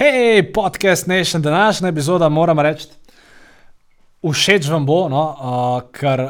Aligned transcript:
Hej, 0.00 0.52
podcast 0.52 1.06
Nation, 1.06 1.42
današnja 1.42 1.88
epizoda, 1.88 2.28
moram 2.28 2.60
reči, 2.60 2.88
všeč 4.32 4.68
vam 4.68 4.84
bo, 4.86 5.08
no, 5.08 5.22
uh, 5.22 5.86
ker 5.88 6.20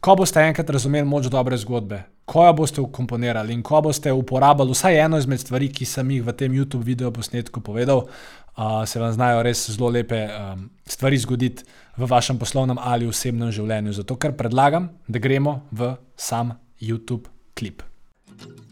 ko 0.00 0.14
boste 0.14 0.44
enkrat 0.46 0.70
razumeli 0.70 1.08
moč 1.10 1.26
dobre 1.26 1.58
zgodbe, 1.58 1.98
ko 2.24 2.44
jo 2.46 2.52
boste 2.54 2.80
ukomponirali 2.80 3.50
in 3.52 3.64
ko 3.66 3.80
boste 3.82 4.12
uporabljali 4.12 4.70
vsaj 4.70 5.00
eno 5.08 5.18
izmed 5.18 5.42
stvari, 5.42 5.72
ki 5.74 5.88
sem 5.90 6.10
jih 6.14 6.22
v 6.22 6.36
tem 6.38 6.54
YouTube 6.54 6.86
video 6.86 7.10
posnetku 7.10 7.60
povedal, 7.66 8.04
uh, 8.06 8.86
se 8.86 9.02
vam 9.02 9.10
znajo 9.12 9.42
res 9.42 9.64
zelo 9.74 9.90
lepe 9.90 10.22
um, 10.30 10.70
stvari 10.86 11.18
zgoditi 11.18 11.66
v 11.96 12.06
vašem 12.06 12.38
poslovnem 12.38 12.78
ali 12.78 13.10
osebnem 13.10 13.50
življenju. 13.50 13.98
Zato 13.98 14.14
ker 14.22 14.38
predlagam, 14.38 14.92
da 15.08 15.18
gremo 15.18 15.64
v 15.72 15.96
sam 16.14 16.54
YouTube 16.78 17.26
klip. 17.58 17.82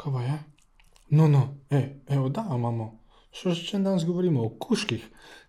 Kaj 0.00 0.12
pa 0.12 0.22
je? 0.22 0.38
No, 1.10 1.28
no, 1.28 1.48
ej, 1.70 1.88
evo, 2.08 2.28
da 2.28 2.46
imamo. 2.56 2.86
Še 3.36 3.52
če 3.52 3.78
danes 3.84 4.06
govorimo 4.08 4.46
o 4.46 4.48
kuških. 4.56 5.02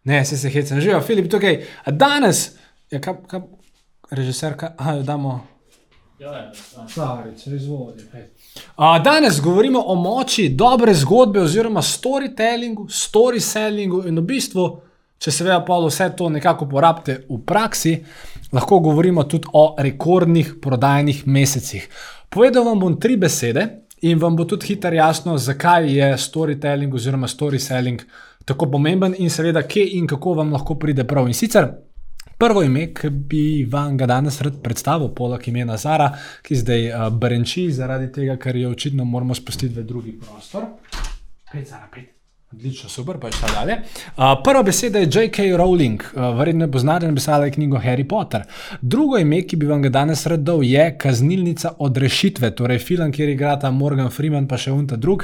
Ne, 0.09 0.25
se 0.25 0.37
se 0.37 0.49
hecam, 0.51 0.81
živijo, 0.81 0.99
Filip, 1.05 1.29
tukaj. 1.31 1.61
A 1.85 1.91
danes, 1.95 2.41
ja, 2.91 2.99
kaj, 2.99 3.21
kaj, 3.31 3.45
režiser, 4.11 4.57
kaj, 4.59 4.73
a, 4.77 4.97
damo. 5.07 5.37
Ja, 6.19 6.51
starice, 6.89 7.53
izvoli. 7.55 8.03
A, 8.75 8.99
danes 8.99 9.39
govorimo 9.41 9.79
o 9.87 9.95
moči 9.95 10.49
dobre 10.49 10.93
zgodbe, 10.99 11.41
oziroma 11.41 11.81
storytellingu, 11.81 12.89
storytellingu 12.91 14.03
in 14.09 14.19
v 14.19 14.25
bistvu, 14.33 14.65
če 15.21 15.31
seveda 15.31 15.61
pa 15.65 15.77
vse 15.85 16.09
to 16.17 16.27
nekako 16.33 16.67
uporabite 16.67 17.21
v 17.29 17.39
praksi, 17.47 17.95
lahko 18.51 18.81
govorimo 18.83 19.23
tudi 19.31 19.47
o 19.53 19.77
rekordnih 19.79 20.57
prodajnih 20.61 21.23
mesecih. 21.27 21.87
Povedal 22.29 22.67
vam 22.67 22.83
bom 22.83 22.99
tri 22.99 23.15
besede, 23.21 23.80
in 24.01 24.19
vam 24.19 24.35
bo 24.35 24.45
tudi 24.45 24.67
hitro 24.67 24.93
jasno, 24.93 25.37
zakaj 25.37 25.89
je 25.97 26.11
storytelling 26.17 26.93
oziroma 26.93 27.27
storytelling 27.27 28.01
tako 28.45 28.71
pomemben 28.71 29.15
in 29.17 29.29
seveda, 29.29 29.61
kje 29.67 29.85
in 29.97 30.07
kako 30.07 30.33
vam 30.33 30.53
lahko 30.53 30.75
pride 30.75 31.03
prav. 31.07 31.27
In 31.27 31.33
sicer 31.37 31.69
prvo 32.37 32.63
ime, 32.63 32.87
ki 32.93 33.09
bi 33.09 33.43
vam 33.69 33.97
ga 33.97 34.07
danes 34.09 34.41
rad 34.41 34.61
predstavil, 34.63 35.11
poleg 35.15 35.47
imena 35.47 35.77
Zara, 35.77 36.09
ki 36.41 36.57
zdaj 36.63 36.87
uh, 36.89 37.03
brenči 37.13 37.67
zaradi 37.71 38.09
tega, 38.11 38.37
ker 38.41 38.57
jo 38.57 38.71
očitno 38.73 39.05
moramo 39.05 39.37
spustiti 39.37 39.75
v 39.77 39.85
drugi 39.85 40.15
prostor. 40.17 40.65
Pet, 41.51 41.67
Zara, 41.69 41.87
pet. 41.93 42.20
Odlično, 42.53 42.89
super, 42.89 43.15
pa 43.19 43.29
šla 43.31 43.47
dalje. 43.53 43.75
Uh, 44.17 44.23
prva 44.43 44.63
beseda 44.63 44.99
je 44.99 45.05
J.K. 45.13 45.43
Rowling, 45.57 46.01
uh, 46.03 46.37
verjetno 46.37 46.65
je 46.65 46.71
poznate, 46.71 47.07
napisala 47.07 47.45
je 47.45 47.51
knjigo 47.51 47.79
Harry 47.79 48.03
Potter. 48.07 48.43
Drugo 48.81 49.17
ime, 49.17 49.41
ki 49.47 49.55
bi 49.55 49.65
vam 49.65 49.81
ga 49.81 49.89
danes 49.89 50.25
rad 50.27 50.43
dal, 50.43 50.63
je 50.63 50.97
Kaznilnica 50.97 51.71
od 51.79 51.97
rešitve, 51.97 52.51
torej 52.55 52.79
film, 52.79 53.11
kjer 53.11 53.29
igrata 53.29 53.71
Morgan 53.71 54.09
Freeman, 54.11 54.49
pa 54.51 54.59
še 54.59 54.71
unta 54.75 54.99
drug. 54.99 55.23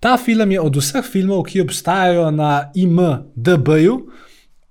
Ta 0.00 0.18
film 0.20 0.52
je 0.52 0.60
od 0.60 0.76
vseh 0.76 1.08
filmov, 1.12 1.46
ki 1.48 1.64
obstajajo 1.64 2.28
na 2.30 2.70
IMDB-ju. 2.74 3.96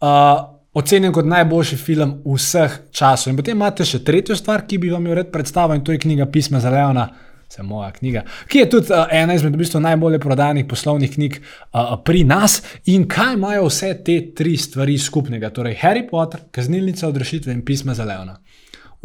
Uh, 0.01 0.51
Ocenjen 0.77 1.13
kot 1.15 1.25
najboljši 1.25 1.77
film 1.79 2.19
vseh 2.27 2.81
časov. 2.91 3.31
In 3.31 3.37
potem 3.39 3.57
imate 3.57 3.85
še 3.87 4.03
tretjo 4.05 4.37
stvar, 4.37 4.67
ki 4.69 4.77
bi 4.77 4.93
vam 4.93 5.07
jo 5.09 5.17
rad 5.17 5.33
predstavil, 5.33 5.79
in 5.79 5.87
to 5.87 5.95
je 5.95 6.05
knjiga 6.05 6.29
Pisma 6.29 6.61
za 6.61 6.69
Leona, 6.69 7.09
se 7.49 7.63
moja 7.63 7.91
knjiga, 7.91 8.23
ki 8.47 8.59
je 8.59 8.69
tudi 8.69 8.93
uh, 8.93 9.05
ena 9.11 9.35
izmed 9.35 9.53
v 9.53 9.63
bistvu, 9.63 9.79
najbolj 9.83 10.19
prodanih 10.19 10.65
poslovnih 10.69 11.13
knjig 11.13 11.39
uh, 11.39 11.95
pri 12.05 12.23
nas. 12.23 12.61
In 12.91 13.07
kaj 13.07 13.33
imajo 13.33 13.67
vse 13.69 13.93
te 14.05 14.19
tri 14.35 14.57
stvari 14.57 14.97
skupnega? 14.97 15.49
Torej, 15.49 15.77
Harry 15.81 16.07
Potter, 16.09 16.47
kaznilnica 16.51 17.07
odrešitve 17.07 17.53
in 17.53 17.65
pisma 17.65 17.93
za 17.93 18.05
Leona. 18.05 18.39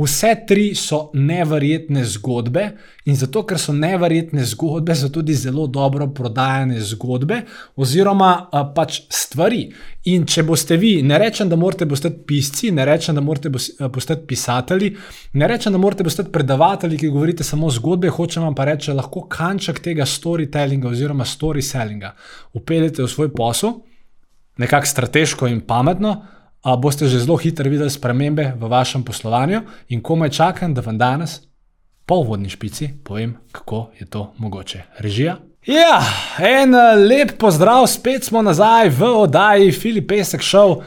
Vse 0.01 0.31
tri 0.49 0.71
so 0.75 1.11
neverjetne 1.15 2.05
zgodbe, 2.09 2.63
in 3.05 3.17
zato, 3.21 3.43
ker 3.45 3.59
so 3.61 3.75
neverjetne 3.77 4.47
zgodbe, 4.49 4.95
so 4.97 5.11
tudi 5.13 5.35
zelo 5.37 5.67
dobro 5.69 6.07
prodajane 6.17 6.81
zgodbe, 6.93 7.43
oziroma 7.77 8.31
pač 8.77 9.03
stvari. 9.13 9.67
In 10.09 10.25
če 10.25 10.47
boste 10.49 10.79
vi, 10.81 10.95
ne 11.05 11.19
rečem, 11.21 11.51
da 11.53 11.59
morate 11.61 11.85
postati 11.91 12.23
pisci, 12.27 12.71
ne 12.73 12.87
rečem, 12.89 13.19
da 13.19 13.25
morate 13.25 13.53
postati 13.53 14.25
pisatelji, 14.31 14.95
ne 15.37 15.53
rečem, 15.53 15.77
da 15.77 15.83
morate 15.83 16.07
postati 16.07 16.33
predavatelji, 16.33 17.03
ki 17.05 17.13
govorite 17.13 17.45
samo 17.45 17.69
zgodbe, 17.71 18.09
hočem 18.09 18.49
vam 18.49 18.57
pa 18.57 18.71
reči, 18.71 18.95
da 18.95 19.03
lahko 19.03 19.27
kanček 19.29 19.85
tega 19.85 20.09
storytellinga 20.09 20.89
oziroma 20.89 21.29
storytellinga 21.29 22.15
upeljete 22.57 23.05
v 23.05 23.13
svoj 23.13 23.35
posel, 23.37 23.83
nekako 24.61 24.87
strateško 24.87 25.53
in 25.53 25.61
pametno 25.61 26.23
a 26.63 26.77
boste 26.77 27.09
že 27.09 27.21
zelo 27.21 27.37
hitro 27.37 27.71
videli 27.71 27.91
spremembe 27.91 28.53
v 28.57 28.69
vašem 28.69 29.05
poslovanju 29.05 29.63
in 29.89 30.03
komaj 30.03 30.31
čakam, 30.31 30.75
da 30.75 30.81
vam 30.81 30.99
danes, 30.99 31.41
po 32.07 32.23
vodni 32.23 32.51
špici, 32.51 32.91
povem, 33.05 33.37
kako 33.53 33.91
je 33.99 34.07
to 34.07 34.33
mogoče. 34.39 34.83
Režija. 34.99 35.37
Ja, 35.67 36.01
en 36.39 36.75
lep 37.09 37.37
pozdrav, 37.39 37.87
spet 37.87 38.25
smo 38.25 38.43
nazaj 38.43 38.89
v 38.89 39.05
oddaji 39.05 39.73
Filip 39.73 40.09
Pesek 40.09 40.41
Show. 40.41 40.83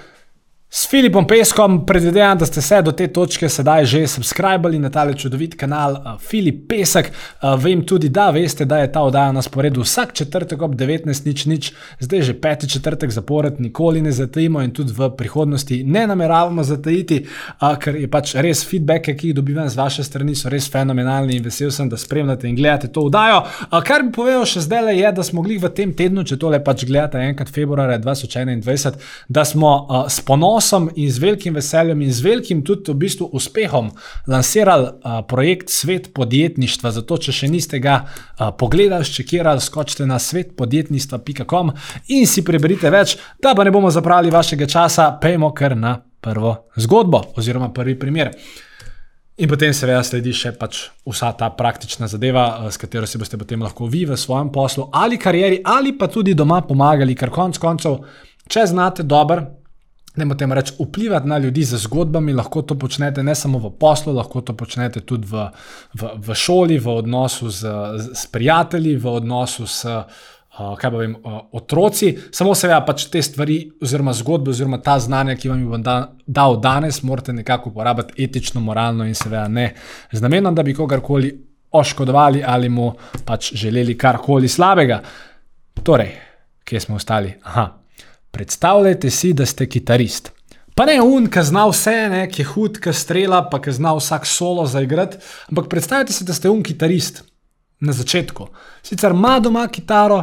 S 0.75 0.87
Filipom 0.89 1.27
Peskom 1.27 1.85
predvidevam, 1.85 2.37
da 2.37 2.45
ste 2.45 2.61
se 2.61 2.81
do 2.81 2.91
te 2.91 3.05
točke 3.07 3.45
sedaj 3.49 3.85
že 3.85 4.07
subskrbali 4.07 4.79
na 4.79 4.89
tale 4.89 5.13
čudovit 5.13 5.53
kanal 5.55 5.91
uh, 5.91 6.15
Filip 6.19 6.63
Pesek. 6.69 7.11
Uh, 7.11 7.53
vem 7.61 7.83
tudi, 7.85 8.09
da 8.09 8.31
veste, 8.33 8.65
da 8.65 8.79
je 8.81 8.91
ta 8.91 9.03
oddaja 9.05 9.31
na 9.31 9.41
sporedu 9.41 9.81
vsak 9.81 10.13
četrtek 10.13 10.61
ob 10.61 10.73
19.00, 10.75 11.73
zdaj 11.99 12.21
že 12.21 12.33
peti 12.41 12.69
četrtek 12.69 13.11
zapored, 13.11 13.59
nikoli 13.61 14.01
ne 14.01 14.11
zatajimo 14.11 14.61
in 14.61 14.71
tudi 14.71 14.93
v 14.97 15.11
prihodnosti 15.17 15.83
ne 15.83 16.07
nameravamo 16.07 16.63
zatajiti, 16.63 17.19
uh, 17.61 17.77
ker 17.77 17.95
je 17.95 18.09
pač 18.09 18.33
res 18.35 18.65
feedback, 18.65 19.13
ki 19.19 19.27
jih 19.27 19.35
dobivam 19.35 19.69
z 19.69 19.77
vaše 19.77 20.03
strani, 20.03 20.33
so 20.35 20.49
res 20.49 20.71
fenomenalni 20.73 21.37
in 21.37 21.45
vesel 21.45 21.69
sem, 21.71 21.89
da 21.89 22.01
spremljate 22.01 22.49
in 22.49 22.55
gledate 22.55 22.89
to 22.89 23.05
oddajo. 23.11 23.43
Kar 23.85 24.07
bi 24.09 24.11
povedal 24.17 24.49
še 24.49 24.65
zdaj 24.65 24.89
je, 24.97 25.13
da 25.21 25.23
smo 25.23 25.43
mogli 25.43 25.61
v 25.61 25.69
tem 25.69 25.93
tednu, 25.93 26.25
če 26.25 26.41
tole 26.41 26.63
pač 26.65 26.87
gledate 26.89 27.21
enkrat 27.21 27.53
februarja 27.53 28.01
2021, 28.01 28.97
da 29.29 29.45
smo 29.45 29.77
s 30.09 30.25
ponosom 30.25 30.62
ponosom 30.63 30.89
in 30.95 31.11
z 31.11 31.19
velikim 31.19 31.53
veseljem 31.53 32.01
in 32.01 32.13
z 32.13 32.21
velikim 32.21 32.63
tudi 32.63 32.91
v 32.91 32.95
bistvu 32.95 33.29
uspehom 33.33 33.91
lansirali 34.27 34.87
uh, 34.87 35.21
projekt 35.27 35.69
Svet 35.69 36.13
podjetništva. 36.13 36.91
Zato, 36.91 37.17
če 37.17 37.31
še 37.31 37.47
niste 37.47 37.79
ga 37.79 38.03
uh, 38.05 38.51
pogledali, 38.57 39.05
čekirali, 39.05 39.61
skočite 39.61 40.05
na 40.05 40.19
svetpodjetništva.com 40.19 41.71
in 42.07 42.27
si 42.27 42.43
preberite 42.43 42.89
več, 42.89 43.17
da 43.41 43.53
pa 43.55 43.63
ne 43.63 43.71
bomo 43.71 43.91
zapravili 43.91 44.31
vašega 44.31 44.67
časa, 44.67 45.17
pejmo 45.21 45.51
kar 45.53 45.75
na 45.77 45.97
prvo 46.21 46.69
zgodbo 46.77 47.23
oziroma 47.35 47.73
prvi 47.73 47.97
primer. 47.99 48.31
In 49.37 49.49
potem 49.49 49.73
seveda 49.73 50.03
sledi 50.05 50.31
še 50.31 50.53
pač 50.55 50.85
vsa 51.09 51.31
ta 51.35 51.49
praktična 51.49 52.07
zadeva, 52.07 52.69
s 52.69 52.77
katero 52.77 53.09
si 53.09 53.17
boste 53.17 53.37
potem 53.37 53.59
lahko 53.65 53.89
vi 53.89 54.05
v 54.05 54.15
svojem 54.15 54.51
poslu 54.53 54.87
ali 54.93 55.17
karieri 55.17 55.59
ali 55.65 55.97
pa 55.97 56.07
tudi 56.07 56.37
doma 56.37 56.61
pomagali, 56.61 57.17
ker 57.17 57.33
konc 57.33 57.57
koncev, 57.57 57.97
če 58.47 58.67
znate 58.69 59.03
dobro 59.03 59.62
ne 60.15 60.25
morem 60.25 60.53
reči, 60.53 60.73
vplivati 60.79 61.27
na 61.27 61.37
ljudi 61.37 61.63
z 61.63 61.77
zgodbami, 61.77 62.33
lahko 62.33 62.61
to 62.61 62.75
počnete 62.79 63.23
ne 63.23 63.35
samo 63.35 63.59
v 63.59 63.71
poslu, 63.79 64.13
lahko 64.13 64.41
to 64.41 64.53
počnete 64.53 65.01
tudi 65.01 65.27
v, 65.27 65.47
v, 65.93 66.13
v 66.27 66.35
šoli, 66.35 66.77
v 66.79 66.87
odnosu 66.87 67.49
z, 67.49 67.73
z 68.13 68.27
prijatelji, 68.31 68.95
v 68.97 69.17
odnosu 69.19 69.67
s. 69.67 69.85
Uh, 70.53 70.75
kaj 70.77 70.91
pa 70.91 70.97
vem, 71.01 71.15
uh, 71.17 71.39
otroci, 71.57 72.11
samo 72.29 72.51
seveda 72.53 72.83
pač 72.85 73.07
te 73.09 73.23
stvari, 73.25 73.55
oziroma 73.81 74.13
zgodbe, 74.13 74.51
oziroma 74.53 74.77
ta 74.85 74.99
znanja, 75.01 75.33
ki 75.33 75.49
vam 75.49 75.63
jih 75.63 75.71
bom 75.71 75.81
da, 75.81 75.95
dal 76.29 76.59
danes, 76.61 77.01
morate 77.01 77.33
nekako 77.33 77.71
uporabiti 77.71 78.21
etično, 78.21 78.61
moralno 78.61 79.07
in 79.09 79.17
seveda 79.17 79.47
ne 79.49 79.71
z 80.11 80.21
namenom, 80.21 80.53
da 80.53 80.61
bi 80.61 80.77
kogarkoli 80.77 81.33
oškodovali 81.73 82.43
ali 82.45 82.69
mu 82.69 82.91
pač 83.25 83.55
želeli 83.57 83.97
karkoli 83.97 84.47
slabega. 84.47 85.01
Torej, 85.83 86.13
kje 86.63 86.79
smo 86.85 87.01
ostali? 87.01 87.33
Aha, 87.43 87.82
Predstavljajte 88.33 89.09
si, 89.13 89.33
da 89.33 89.45
ste 89.45 89.67
kitarist. 89.69 90.31
Pa 90.73 90.87
ne 90.89 90.95
un, 91.05 91.27
ki 91.29 91.41
zna 91.45 91.67
vse, 91.69 91.93
ne, 92.09 92.23
ki 92.25 92.41
je 92.41 92.47
hud, 92.49 92.79
ki 92.81 92.93
strela, 92.97 93.43
pa 93.49 93.59
ki 93.61 93.75
zna 93.77 93.91
vsak 93.93 94.25
solo 94.25 94.65
zaigrati. 94.65 95.19
Ampak 95.53 95.69
predstavljajte 95.69 96.15
si, 96.15 96.25
da 96.25 96.33
ste 96.33 96.49
un 96.49 96.63
kitarist 96.65 97.21
na 97.83 97.93
začetku. 97.93 98.47
Sicer 98.81 99.13
ima 99.13 99.35
doma 99.43 99.67
kitaro, 99.69 100.17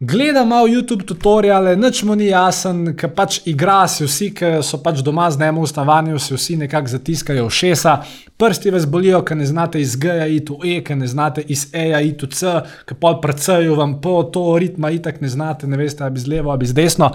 gleda 0.00 0.44
malo 0.44 0.66
YouTube 0.66 1.04
tutoriale, 1.04 1.76
nič 1.76 2.02
mu 2.08 2.14
ni 2.16 2.30
jasen, 2.32 2.94
ker 2.96 3.12
pač 3.12 3.42
igra 3.44 3.84
si 3.88 4.06
vsi, 4.08 4.30
ki 4.32 4.52
so 4.64 4.80
pač 4.80 5.02
doma 5.04 5.28
z 5.30 5.42
njim 5.42 5.60
v 5.60 5.68
stanovanju, 5.68 6.18
si 6.18 6.32
vsi 6.34 6.56
nekako 6.62 6.88
zatiskajo 6.88 7.44
ušesa, 7.46 7.96
prsti 8.40 8.72
vas 8.72 8.86
bolijo, 8.88 9.20
ker 9.22 9.36
ne 9.36 9.46
znate 9.46 9.80
iz 9.80 9.98
G-ja 10.00 10.24
iti 10.26 10.56
v 10.56 10.72
E, 10.72 10.78
ker 10.84 10.96
ne 10.96 11.06
znate 11.06 11.44
iz 11.44 11.66
E-ja 11.76 12.00
iti 12.00 12.26
v 12.26 12.32
C, 12.32 12.54
ker 12.88 12.96
pol 12.96 13.20
prcajo 13.20 13.76
vam 13.76 13.98
po 14.00 14.22
to 14.32 14.56
ritma, 14.56 14.90
itak 14.90 15.20
ne 15.20 15.28
znate, 15.28 15.68
ne 15.68 15.76
veste, 15.76 16.04
ali 16.04 16.16
bi 16.16 16.24
z 16.24 16.32
levo 16.32 16.50
ali 16.50 16.66
z 16.66 16.80
desno. 16.80 17.12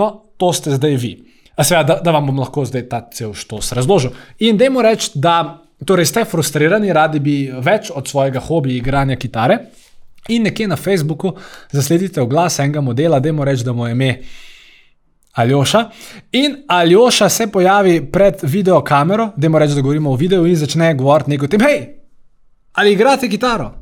No, 0.00 0.08
to 0.40 0.54
ste 0.56 0.72
zdaj 0.80 0.96
vi. 0.96 1.12
Seveda, 1.52 1.84
da, 1.84 2.00
da 2.00 2.16
vam 2.16 2.32
bom 2.32 2.40
lahko 2.40 2.64
zdaj 2.64 2.88
ta 2.88 3.04
cel 3.12 3.36
štos 3.36 3.74
razložil. 3.76 4.16
In 4.40 4.56
dajmo 4.56 4.80
reči, 4.80 5.12
da 5.20 5.60
torej 5.84 6.08
ste 6.08 6.24
frustrirani, 6.24 6.94
radi 6.96 7.20
bi 7.20 7.36
več 7.52 7.92
od 7.92 8.08
svojega 8.08 8.40
hobija 8.40 8.80
igranja 8.80 9.20
kitare. 9.20 9.58
In 10.28 10.42
nekje 10.42 10.68
na 10.68 10.76
Facebooku 10.76 11.32
zasledite 11.72 12.22
oglas 12.22 12.58
enega 12.58 12.80
modela, 12.80 13.20
da 13.20 13.32
mu 13.32 13.44
rečemo, 13.44 13.64
da 13.64 13.72
mu 13.72 13.86
je 13.86 13.92
ime 13.92 14.18
Aljoša. 15.32 15.90
In 16.32 16.56
Aljoša 16.68 17.28
se 17.28 17.46
pojavi 17.46 18.06
pred 18.12 18.34
video 18.42 18.84
kamero, 18.84 19.30
da 19.36 19.48
mu 19.48 19.58
rečemo, 19.58 19.74
da 19.74 19.82
govorimo 19.82 20.10
o 20.10 20.16
videu 20.16 20.46
in 20.46 20.56
začne 20.56 20.94
govoriti 20.94 21.30
nekaj 21.30 21.46
o 21.46 21.48
tem, 21.48 21.60
hej, 21.60 21.86
ali 22.72 22.92
igrate 22.92 23.28
kitaro? 23.28 23.72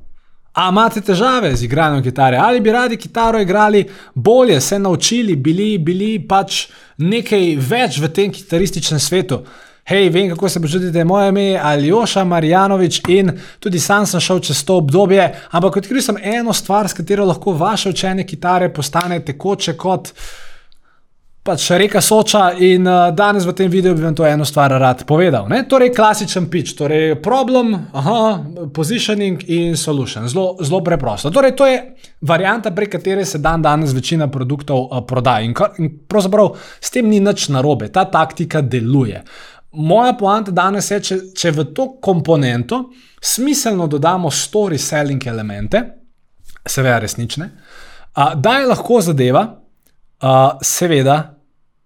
A 0.53 0.69
imate 0.69 1.01
težave 1.01 1.53
z 1.57 1.65
igranjem 1.65 2.03
kitare, 2.03 2.37
ali 2.37 2.61
bi 2.61 2.73
radi 2.73 2.97
kitaro 2.97 3.41
igrali 3.41 3.85
bolje, 4.15 4.61
se 4.61 4.79
naučili, 4.79 5.37
bili, 5.37 5.79
bili 5.79 6.19
pač 6.29 6.67
nekaj 6.99 7.57
več 7.57 7.99
v 8.03 8.09
tem 8.09 8.33
kitarističnem 8.33 9.01
svetu? 9.01 9.45
Hej, 9.91 10.11
vem, 10.11 10.29
kako 10.31 10.49
se 10.49 10.61
počutite, 10.63 11.05
moje 11.05 11.29
ime 11.29 11.43
je 11.43 11.61
Aljoša 11.63 12.25
Marjanovič 12.25 13.01
in 13.09 13.33
tudi 13.59 13.81
sam 13.81 14.07
sem 14.07 14.21
šel 14.21 14.41
čez 14.41 14.63
to 14.65 14.77
obdobje, 14.79 15.33
ampak 15.51 15.77
odkril 15.77 16.03
sem 16.03 16.17
eno 16.23 16.53
stvar, 16.53 16.89
s 16.89 16.95
katero 16.95 17.27
lahko 17.27 17.53
vaše 17.53 17.91
učenje 17.91 18.27
kitare 18.27 18.69
postane 18.73 19.21
tekoče 19.25 19.77
kot. 19.77 20.13
Pač 21.43 21.71
reka 21.73 22.03
soča, 22.05 22.51
in 22.53 22.87
uh, 22.87 23.09
danes 23.17 23.47
v 23.49 23.55
tem 23.57 23.71
videu 23.73 23.95
bi 23.97 24.05
vam 24.05 24.15
to 24.15 24.27
eno 24.29 24.45
stvar 24.45 24.75
rad 24.79 25.07
povedal. 25.09 25.49
Ne? 25.49 25.63
Torej, 25.69 25.95
klasičen 25.97 26.51
pitch, 26.53 26.77
torej 26.77 27.15
problem, 27.25 27.73
aha, 27.97 28.19
positioning 28.77 29.49
in 29.49 29.77
solution. 29.77 30.29
Zelo, 30.29 30.59
zelo 30.61 30.83
preprosto. 30.85 31.33
Torej, 31.33 31.57
to 31.57 31.67
je 31.67 31.79
varianta, 32.29 32.71
prek 32.77 32.93
katere 32.93 33.25
se 33.25 33.41
dan 33.41 33.65
danes 33.65 33.97
večina 33.97 34.29
produktov 34.29 34.85
uh, 34.85 35.01
prodaja. 35.09 35.49
In, 35.49 35.57
in 35.79 35.95
pravzaprav 36.07 36.53
s 36.77 36.93
tem 36.93 37.09
ni 37.09 37.25
nič 37.25 37.49
narobe, 37.49 37.89
ta 37.89 38.05
taktika 38.05 38.61
deluje. 38.61 39.25
Moja 39.72 40.12
poanta 40.19 40.50
danes 40.50 40.90
je, 40.90 41.00
če, 41.00 41.19
če 41.37 41.50
v 41.55 41.64
to 41.75 41.87
komponento 42.02 42.88
smiselno 43.22 43.87
dodamo 43.87 44.31
story 44.31 44.78
selling 44.78 45.26
elemente, 45.26 45.82
seveda 46.67 46.99
resnične, 47.05 47.50
da 48.14 48.56
je 48.58 48.67
lahko 48.67 49.00
zadeva, 49.05 49.44
a, 50.20 50.32
seveda, 50.62 51.19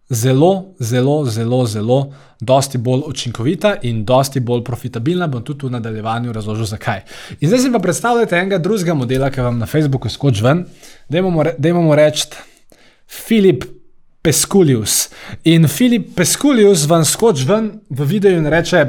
zelo, 0.08 0.75
zelo, 0.81 1.25
zelo, 1.25 1.66
zelo, 1.66 1.98
dosti 2.40 2.78
bolj 2.78 3.02
učinkovita 3.06 3.75
in 3.82 4.04
dosti 4.04 4.40
bolj 4.40 4.64
profitabilna. 4.64 5.28
Bom 5.28 5.44
tudi 5.44 5.66
v 5.66 5.76
nadaljevanju 5.76 6.32
razložil, 6.32 6.66
zakaj. 6.66 7.04
In 7.40 7.48
zdaj 7.48 7.60
si 7.60 7.72
pa 7.72 7.78
predstavljate 7.78 8.38
enega 8.38 8.58
drugega 8.58 8.94
modela, 8.94 9.31
ki 9.31 9.44
vam 9.44 9.58
na 9.58 9.66
Facebooku 9.66 10.08
skoči 10.08 10.44
ven, 10.44 10.64
da 11.08 11.69
imamo 11.69 11.94
reči 11.94 12.28
Filip. 13.06 13.64
Peskulius. 14.25 15.11
In 15.44 15.69
Filip 15.69 16.15
Peskulius 16.17 16.87
vam 16.88 17.03
skoči 17.05 17.44
ven 17.44 17.67
v 17.91 18.06
video 18.09 18.32
in 18.32 18.49
reče: 18.49 18.81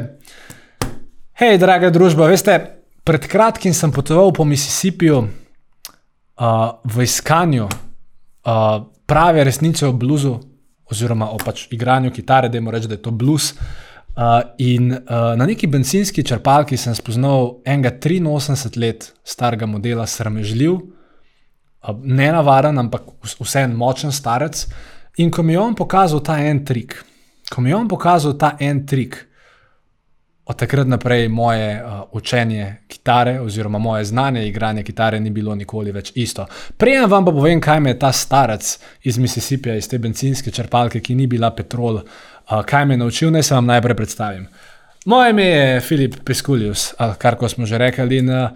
Hej, 1.35 1.57
draga 1.59 1.89
družba, 1.91 2.29
veste, 2.31 2.55
pred 3.03 3.27
kratkim 3.27 3.75
sem 3.75 3.91
potoval 3.91 4.31
po 4.31 4.45
Mississippiju 4.47 5.17
uh, 5.19 5.27
v 6.87 7.03
iskanju 7.03 7.67
uh, 7.67 8.79
prave 9.03 9.43
resnice 9.43 9.83
o 9.83 9.91
bluzu, 9.91 10.37
oziroma 10.87 11.27
o 11.35 11.41
pač 11.43 11.67
igranju 11.75 12.15
kitare, 12.15 12.47
da 12.47 12.55
jim 12.55 12.71
rečem, 12.71 12.95
da 12.95 12.95
je 12.95 13.03
to 13.03 13.11
blues. 13.11 13.51
Uh, 14.15 14.39
in 14.63 14.93
uh, 14.95 15.35
na 15.35 15.43
neki 15.43 15.67
benzinski 15.67 16.23
črpalki 16.23 16.79
sem 16.79 16.95
spoznal 16.95 17.57
enega 17.67 17.91
83 17.91 18.79
let 18.79 19.11
starega 19.27 19.67
modela, 19.67 20.07
sramežljiv, 20.07 20.79
uh, 20.79 21.95
ne 22.07 22.31
navaden, 22.31 22.79
ampak 22.79 23.17
vseeno 23.43 23.75
močen 23.75 24.15
starec. 24.15 24.63
In 25.17 25.31
ko 25.31 25.43
mi 25.43 25.53
je 25.53 25.59
on 25.59 25.75
pokazal 25.75 26.19
ta 26.23 26.39
en 26.43 26.65
trik, 26.65 26.97
ko 27.49 27.61
mi 27.61 27.69
je 27.69 27.75
on 27.75 27.87
pokazal 27.87 28.33
ta 28.37 28.55
en 28.59 28.85
trik, 28.85 29.25
od 30.45 30.57
takrat 30.57 30.87
naprej 30.87 31.27
moje 31.27 31.83
uh, 31.83 32.01
učenje 32.11 32.75
kitare, 32.87 33.39
oziroma 33.41 33.77
moje 33.77 34.05
znanje 34.05 34.47
igranja 34.47 34.83
kitare, 34.83 35.19
ni 35.19 35.29
bilo 35.29 35.55
nikoli 35.55 35.91
več 35.91 36.11
isto. 36.15 36.45
Prej 36.77 37.07
vam 37.09 37.25
pa 37.25 37.31
povem, 37.33 37.61
kaj 37.61 37.79
me 37.81 37.95
je 37.95 37.99
ta 37.99 38.11
starec 38.13 38.75
iz 39.03 39.17
Mississippija, 39.17 39.75
iz 39.75 39.89
te 39.89 39.97
benzinske 39.97 40.51
črpalke, 40.51 41.01
ki 41.01 41.15
ni 41.15 41.27
bila 41.27 41.49
petrol, 41.55 41.97
uh, 41.97 42.61
kaj 42.65 42.85
me 42.85 42.93
je 42.93 43.01
naučil, 43.01 43.31
naj 43.33 43.43
se 43.43 43.55
vam 43.55 43.65
najprej 43.65 43.97
predstavim. 43.97 44.45
Moje 45.05 45.33
ime 45.33 45.45
je 45.45 45.81
Filip 45.81 46.15
Peskulius, 46.25 46.93
kar 47.17 47.37
smo 47.49 47.65
že 47.65 47.77
rekli, 47.77 48.17
in 48.17 48.29
uh, 48.29 48.49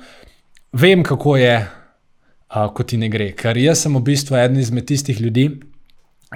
vem, 0.73 1.03
kako 1.03 1.37
je, 1.37 1.57
uh, 1.57 2.69
ko 2.73 2.83
ti 2.83 2.97
ne 2.97 3.09
gre. 3.09 3.31
Ker 3.33 3.57
jaz 3.57 3.81
sem 3.81 3.97
v 3.97 4.03
bistvu 4.05 4.37
eden 4.37 4.61
izmed 4.61 4.85
tistih 4.85 5.21
ljudi, 5.21 5.49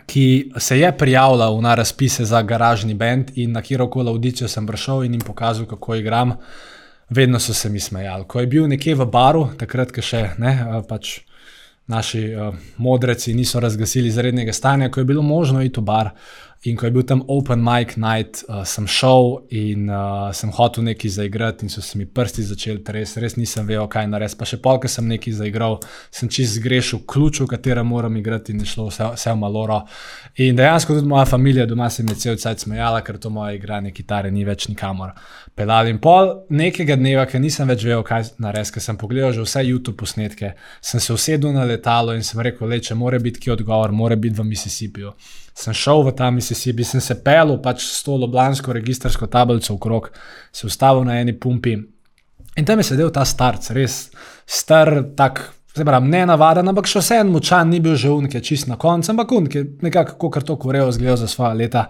ki 0.06 0.51
se 0.57 0.80
je 0.80 0.98
prijavila 0.98 1.62
na 1.62 1.75
razpise 1.75 2.25
za 2.25 2.42
garažni 2.42 2.94
bend 2.94 3.31
in 3.36 3.51
na 3.51 3.62
kjerkoli 3.62 4.10
audicijo 4.10 4.48
sem 4.48 4.68
prišel 4.68 5.04
in 5.04 5.13
jim 5.13 5.22
pokazal, 5.22 5.66
kako 5.66 5.95
igram, 5.95 6.34
vedno 7.10 7.40
so 7.40 7.54
se 7.54 7.69
mi 7.69 7.80
smejali. 7.80 8.25
Ko 8.28 8.40
je 8.40 8.48
bil 8.48 8.68
nekje 8.68 8.95
v 8.95 9.06
baru, 9.06 9.48
takrat, 9.57 9.92
ko 9.92 10.01
še 10.01 10.30
ne, 10.38 10.81
pač 10.90 11.19
naši 11.88 12.24
uh, 12.31 12.56
modreci 12.78 13.34
niso 13.34 13.60
razglasili 13.60 14.07
izrednega 14.07 14.54
stanja, 14.54 14.90
ko 14.90 15.01
je 15.01 15.06
bilo 15.06 15.22
možno 15.22 15.62
iti 15.62 15.80
v 15.80 15.84
bar, 15.84 16.13
uh, 16.13 16.52
In 16.63 16.77
ko 16.80 16.86
je 16.86 16.92
bil 16.95 17.04
tam 17.04 17.24
Open 17.27 17.60
Mic 17.60 17.98
Night, 18.00 18.45
uh, 18.48 18.62
sem 18.63 18.86
šel 18.88 19.42
in 19.51 19.89
uh, 19.92 20.30
sem 20.31 20.51
hotel 20.56 20.86
nekaj 20.88 21.12
zaigrati, 21.12 21.65
in 21.65 21.69
so 21.69 21.81
se 21.83 21.98
mi 22.00 22.06
prsti 22.07 22.45
začeli 22.48 22.80
tresti, 22.88 23.19
res 23.19 23.36
nisem 23.36 23.68
vedel, 23.68 23.83
kaj 23.92 24.07
narediti. 24.07 24.38
Pa 24.39 24.48
še 24.48 24.62
polk 24.63 24.88
sem 24.88 25.10
nekaj 25.12 25.36
zaigral, 25.42 25.75
sem 26.07 26.31
čist 26.31 26.56
zgrešil 26.62 27.01
ključ, 27.04 27.42
v 27.44 27.50
katerem 27.51 27.92
moram 27.92 28.15
igrati, 28.15 28.56
in 28.56 28.63
je 28.63 28.69
šlo 28.71 28.88
vse, 28.88 29.10
vse 29.18 29.36
v 29.36 29.42
maloro. 29.42 29.81
In 30.39 30.56
dejansko 30.56 30.95
tudi 30.95 31.12
moja 31.12 31.27
družina 31.27 31.68
doma 31.68 31.89
se 31.92 32.04
mi 32.04 32.15
je 32.15 32.21
cel 32.24 32.39
cel 32.39 32.56
cel 32.56 32.63
smejala, 32.63 33.04
ker 33.04 33.19
to 33.19 33.30
moje 33.30 33.60
igranje 33.60 33.92
kitare 33.92 34.31
ni 34.31 34.48
več 34.48 34.69
nikamor 34.71 35.12
pelal. 35.56 35.92
In 35.92 36.00
pol 36.00 36.45
nekega 36.48 36.95
dneva, 36.95 37.27
ker 37.27 37.44
nisem 37.44 37.68
več 37.68 37.83
vedel, 37.83 38.07
kaj 38.07 38.38
narediti, 38.39 38.77
ker 38.77 38.88
sem 38.88 38.98
pogledal 38.98 39.36
že 39.36 39.44
vse 39.44 39.68
YouTube 39.68 40.00
posnetke, 40.00 40.56
sem 40.80 41.04
se 41.04 41.12
usedel 41.12 41.51
na 41.51 41.68
letalo 41.68 42.15
in 42.15 42.24
sem 42.24 42.39
rekel, 42.39 42.71
le 42.71 42.80
če 42.80 42.95
mora 42.95 43.19
biti 43.19 43.44
ki 43.44 43.57
odgovor, 43.60 43.92
mora 43.92 44.15
biti 44.15 44.39
v 44.39 44.48
Mississippiju 44.48 45.18
sem 45.53 45.73
šel 45.73 46.03
v 46.07 46.13
ta 46.17 46.31
Mississippi, 46.33 46.83
sem 46.83 47.01
se 47.01 47.15
pel 47.23 47.57
pač 47.61 47.85
s 47.85 48.03
to 48.05 48.17
loblansko 48.17 48.73
registrsko 48.73 49.27
tablico 49.27 49.73
okrog, 49.75 50.09
se 50.51 50.67
ustavil 50.67 51.05
na 51.05 51.19
eni 51.21 51.33
pumpi 51.33 51.77
in 52.57 52.65
tam 52.65 52.79
je 52.79 52.91
sedel 52.91 53.11
ta 53.13 53.25
starc, 53.25 53.71
res 53.73 54.11
star, 54.45 54.91
tak, 55.17 55.41
zdaj 55.73 55.88
pravim, 55.88 56.11
ne 56.13 56.23
navaden, 56.29 56.69
ampak 56.69 56.89
še 56.89 57.01
vse 57.01 57.21
en 57.23 57.31
močan, 57.33 57.71
ni 57.71 57.81
bil 57.83 57.97
že 57.97 58.11
unke, 58.13 58.41
čist 58.45 58.69
na 58.69 58.77
koncu, 58.77 59.10
ampak 59.13 59.33
unke, 59.33 59.63
nekako 59.86 60.29
kar 60.33 60.45
to 60.45 60.57
kurejo, 60.62 60.91
zgledal 60.93 61.17
za 61.24 61.31
svoje 61.31 61.57
leta. 61.63 61.88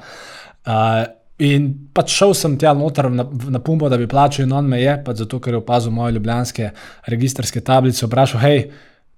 Uh, 0.63 1.03
In 1.43 1.63
pač 1.97 2.13
šel 2.13 2.35
sem 2.37 2.53
tja 2.61 2.75
noter 2.77 3.07
na, 3.11 3.23
na 3.25 3.59
pumpo, 3.59 3.87
da 3.89 3.97
bi 3.97 4.05
plačal, 4.07 4.45
in 4.45 4.51
on 4.53 4.67
me 4.69 4.77
je, 4.77 4.93
pač 5.03 5.23
zato 5.23 5.39
ker 5.41 5.57
je 5.57 5.59
opazil 5.63 5.91
moje 5.91 6.13
ljubljanske 6.15 6.69
registrske 7.09 7.59
tablice, 7.65 8.05
vprašal: 8.05 8.39
hej, 8.45 8.59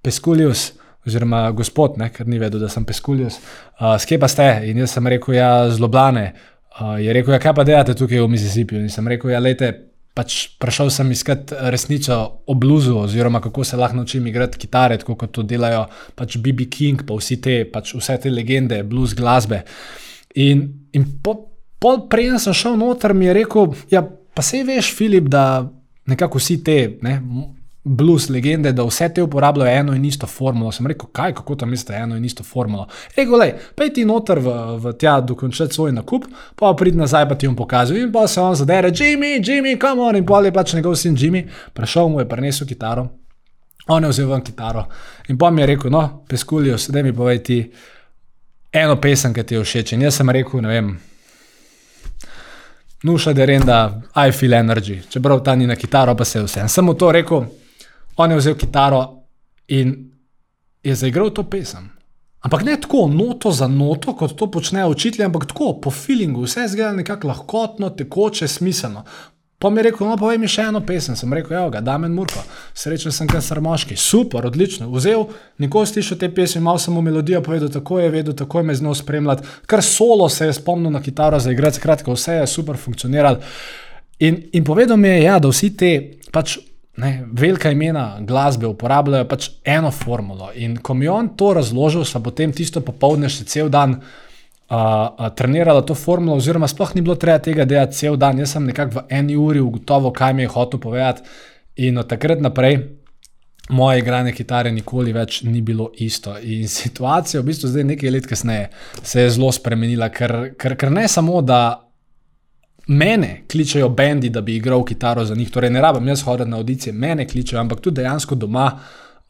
Peskulius 0.01 0.63
oziroma 1.07 1.47
gospod, 1.55 1.99
ne, 2.01 2.09
ker 2.13 2.27
ni 2.27 2.39
vedel, 2.41 2.63
da 2.63 2.69
sem 2.71 2.85
peskuljus, 2.85 3.39
uh, 3.79 3.95
skje 4.01 4.19
pa 4.21 4.29
ste? 4.31 4.47
In 4.69 4.83
jaz 4.83 4.95
sem 4.97 5.07
rekel, 5.15 5.37
ja, 5.37 5.49
zloblane. 5.69 6.31
Uh, 6.75 6.95
je 6.99 7.13
rekel, 7.15 7.35
ja, 7.37 7.41
kaj 7.43 7.53
pa 7.55 7.65
delate 7.67 7.95
tukaj 7.97 8.23
v 8.23 8.31
Mississippiju? 8.33 8.81
In 8.83 8.91
sem 8.91 9.07
rekel, 9.07 9.31
ja, 9.35 9.41
lejte, 9.43 9.71
pač 10.15 10.55
prišel 10.59 10.89
sem 10.95 11.11
iskat 11.11 11.51
resnico 11.73 12.15
o 12.47 12.55
bluzu, 12.55 12.95
oziroma 13.03 13.41
kako 13.43 13.63
se 13.67 13.77
lahko 13.77 13.99
naučim 13.99 14.27
igrati 14.27 14.57
kitare, 14.57 14.97
tako 14.97 15.17
kot 15.19 15.33
to 15.35 15.43
delajo 15.43 15.85
pač 16.15 16.37
BB 16.39 16.69
King, 16.71 17.03
pa 17.07 17.17
vsi 17.19 17.37
te, 17.43 17.57
pač 17.67 17.91
vse 17.97 18.15
te 18.23 18.31
legende, 18.31 18.79
blues 18.87 19.13
glasbe. 19.15 19.65
In, 20.39 20.63
in 20.95 21.07
po, 21.23 21.35
pol 21.83 22.05
prej 22.11 22.37
sem 22.39 22.55
šel 22.55 22.79
noter, 22.79 23.13
mi 23.13 23.27
je 23.27 23.35
rekel, 23.41 23.75
ja, 23.91 24.05
pa 24.05 24.43
sej 24.43 24.63
veš, 24.67 24.93
Filip, 24.95 25.27
da 25.31 25.65
nekako 26.07 26.39
vsi 26.39 26.61
te, 26.63 26.79
ne, 27.03 27.19
blues 27.87 28.29
legende, 28.29 28.71
da 28.73 28.83
vse 28.83 29.09
te 29.13 29.23
uporabljajo 29.23 29.79
eno 29.79 29.93
in 29.93 30.05
isto 30.05 30.27
formulo. 30.27 30.71
Sem 30.71 30.87
rekel, 30.87 31.09
kaj, 31.13 31.33
kako 31.37 31.55
tam 31.55 31.69
mislite 31.69 31.93
eno 31.93 32.15
in 32.17 32.25
isto 32.25 32.43
formulo. 32.43 32.87
Rekel, 33.15 33.37
le, 33.39 33.51
pej 33.75 33.91
ti 33.93 34.05
noter 34.05 34.39
v, 34.41 34.53
v 34.81 34.93
tja 34.97 35.19
dokončati 35.21 35.73
svoj 35.73 35.91
nakup, 35.93 36.25
pa 36.57 36.73
prid 36.73 36.97
nazaj, 36.97 37.27
pa 37.29 37.35
ti 37.37 37.45
jim 37.45 37.55
pokazuje. 37.55 38.01
In 38.01 38.11
pa 38.11 38.27
se 38.27 38.41
on 38.41 38.55
zadere, 38.55 38.89
Jimmy, 38.89 39.37
Jimmy, 39.37 39.77
come 39.81 40.01
on, 40.01 40.17
in 40.17 40.25
pa 40.25 40.41
je 40.41 40.51
pač 40.53 40.73
njegov 40.73 40.95
sin 40.97 41.15
Jimmy, 41.15 41.45
prišel 41.73 42.09
mu 42.09 42.19
je 42.19 42.29
prinesel 42.29 42.67
kitaro, 42.67 43.07
on 43.87 44.03
je 44.03 44.09
vzel 44.09 44.31
ven 44.31 44.41
kitaro. 44.41 44.85
In 45.29 45.37
pa 45.37 45.51
mi 45.51 45.61
je 45.61 45.67
rekel, 45.67 45.91
no, 45.91 46.23
peskulijo, 46.27 46.77
sedaj 46.77 47.03
mi 47.03 47.13
povej 47.13 47.43
ti 47.43 47.59
eno 48.73 48.95
pesem, 49.01 49.33
ki 49.33 49.43
ti 49.43 49.55
je 49.55 49.61
všeč. 49.61 49.93
In 49.93 50.07
jaz 50.07 50.17
sem 50.17 50.29
rekel, 50.29 50.61
ne 50.65 50.73
vem. 50.73 50.89
Nuša, 53.05 53.35
da 53.37 53.41
je 53.43 53.45
renda, 53.45 53.77
I 54.15 54.31
feel 54.33 54.57
energy, 54.57 54.97
čeprav 55.09 55.43
ta 55.45 55.53
ni 55.55 55.67
na 55.67 55.75
kitaro, 55.75 56.15
pa 56.15 56.25
se 56.25 56.39
je 56.39 56.47
vse. 56.47 56.65
Sem 56.67 56.85
mu 56.85 56.95
to 56.97 57.11
rekel, 57.13 57.45
on 58.15 58.31
je 58.31 58.37
vzel 58.37 58.55
kitaro 58.55 59.01
in 59.67 60.11
je 60.83 60.95
zaigral 60.95 61.29
to 61.33 61.43
pesem. 61.43 61.91
Ampak 62.45 62.63
ne 62.63 62.75
tako, 62.81 63.07
noto 63.09 63.51
za 63.51 63.67
noto, 63.67 64.13
kot 64.13 64.35
to 64.37 64.51
počnejo 64.51 64.91
učitelji, 64.93 65.25
ampak 65.25 65.47
tako, 65.49 65.73
po 65.81 65.91
feelingu, 65.91 66.43
vse 66.45 66.67
zgleda 66.67 66.91
nekako 66.93 67.27
lahkotno, 67.27 67.89
tekoče, 67.89 68.47
smiselno. 68.47 69.03
Pa 69.59 69.69
mi 69.69 69.79
je 69.79 69.83
rekel, 69.83 70.07
no, 70.07 70.17
povej 70.19 70.37
mi 70.37 70.49
še 70.51 70.67
eno 70.69 70.81
pesem. 70.85 71.15
Sem 71.17 71.33
rekel, 71.33 71.55
evo 71.57 71.71
ga, 71.73 71.79
Damen 71.81 72.13
Murko, 72.13 72.43
srečen 72.77 73.13
sem 73.15 73.27
kar 73.27 73.41
sarmoški. 73.41 73.95
Super, 73.97 74.45
odlično. 74.45 74.91
Vzel, 74.93 75.23
nikoli 75.63 75.89
slišal 75.89 76.19
te 76.21 76.29
pesmi, 76.29 76.61
malo 76.61 76.77
sem 76.81 76.93
melodijo 76.93 77.41
povedal, 77.41 77.71
tako 77.73 77.97
je 78.03 78.11
vedel, 78.13 78.35
tako 78.37 78.61
je 78.61 78.67
me 78.69 78.75
znal 78.75 78.93
spremljati. 78.99 79.47
Kar 79.65 79.81
solo 79.81 80.29
se 80.29 80.51
je 80.51 80.57
spomnil 80.59 80.93
na 80.93 81.01
kitaro 81.01 81.39
za 81.39 81.55
igrati, 81.55 81.79
skratka, 81.79 82.13
vse 82.13 82.41
je 82.41 82.47
super 82.51 82.77
funkcioniralo. 82.77 83.41
In, 84.19 84.43
in 84.53 84.63
povedal 84.67 85.01
mi 85.01 85.09
je, 85.09 85.23
ja, 85.23 85.39
da 85.39 85.49
vsi 85.49 85.73
te 85.77 85.91
pač. 86.31 86.59
Ne, 86.97 87.25
velika 87.31 87.71
imena 87.71 88.17
glasbe 88.23 88.67
uporabljajo 88.67 89.27
pač 89.27 89.49
eno 89.67 89.91
formulo. 89.91 90.51
In 90.55 90.77
ko 90.77 90.93
mi 90.93 91.05
je 91.05 91.11
on 91.11 91.29
to 91.37 91.53
razložil, 91.53 92.05
sem 92.07 92.23
potem 92.23 92.53
tisto 92.55 92.81
popoldne 92.81 93.27
še 93.29 93.43
cel 93.51 93.69
dan 93.69 93.97
uh, 93.99 94.05
uh, 94.71 95.29
trenirala 95.35 95.83
to 95.85 95.95
formulo, 95.95 96.37
oziroma 96.39 96.69
sploh 96.71 96.95
ni 96.95 97.03
bilo 97.03 97.17
treba 97.19 97.39
tega 97.43 97.65
delati 97.65 97.99
cel 97.99 98.15
dan. 98.17 98.39
Jaz 98.39 98.55
sem 98.55 98.69
nekako 98.71 98.99
v 98.99 99.05
eni 99.19 99.35
uri 99.35 99.63
ugotovil, 99.63 100.13
kaj 100.15 100.33
mi 100.33 100.45
je 100.45 100.53
hotel 100.55 100.79
povedati. 100.79 101.27
In 101.83 101.99
od 101.99 102.07
takrat 102.07 102.39
naprej 102.39 102.79
moje 103.69 103.99
igranje 103.99 104.31
kitare 104.37 104.71
nikoli 104.71 105.13
več 105.13 105.41
ni 105.43 105.61
bilo 105.61 105.89
isto. 105.99 106.37
In 106.39 106.67
situacija, 106.79 107.41
v 107.41 107.49
bistvu 107.51 107.73
zdaj 107.73 107.89
nekaj 107.91 108.13
let 108.13 108.29
kasneje, 108.29 108.69
se 109.03 109.25
je 109.25 109.33
zelo 109.35 109.51
spremenila, 109.51 110.09
ker, 110.09 110.55
ker, 110.55 110.77
ker 110.79 110.95
ne 110.95 111.07
samo 111.11 111.41
da 111.41 111.81
mene 112.87 113.41
kličejo 113.51 113.89
bendi, 113.89 114.29
da 114.29 114.41
bi 114.41 114.55
igral 114.55 114.85
kitaro 114.85 115.25
za 115.25 115.35
njih, 115.35 115.49
torej 115.51 115.69
ne 115.69 115.81
rabim 115.81 116.07
jaz 116.07 116.21
hoditi 116.23 116.49
na 116.49 116.57
audicije, 116.57 116.93
mene 116.93 117.27
kličejo, 117.27 117.59
ampak 117.61 117.79
tudi 117.79 118.01
dejansko 118.01 118.35
doma. 118.35 118.71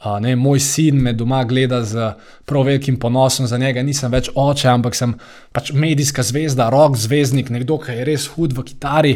Uh, 0.06 0.20
ne, 0.20 0.36
moj 0.36 0.60
sin 0.60 0.98
me 1.02 1.14
doma 1.14 1.44
gleda 1.44 1.80
z 1.84 2.10
prav 2.46 2.66
velikim 2.68 2.98
ponosom 3.00 3.48
za 3.48 3.58
njega. 3.58 3.84
Nisem 3.84 4.12
več 4.12 4.28
oče, 4.36 4.68
ampak 4.68 4.96
sem 4.96 5.14
pač 5.56 5.72
medijska 5.72 6.24
zvezda, 6.24 6.68
rok 6.70 6.98
zvezdnik, 7.00 7.50
nekdo, 7.50 7.78
ki 7.82 7.96
je 7.96 8.06
res 8.06 8.28
hud 8.36 8.54
v 8.58 8.66
kitari. 8.68 9.14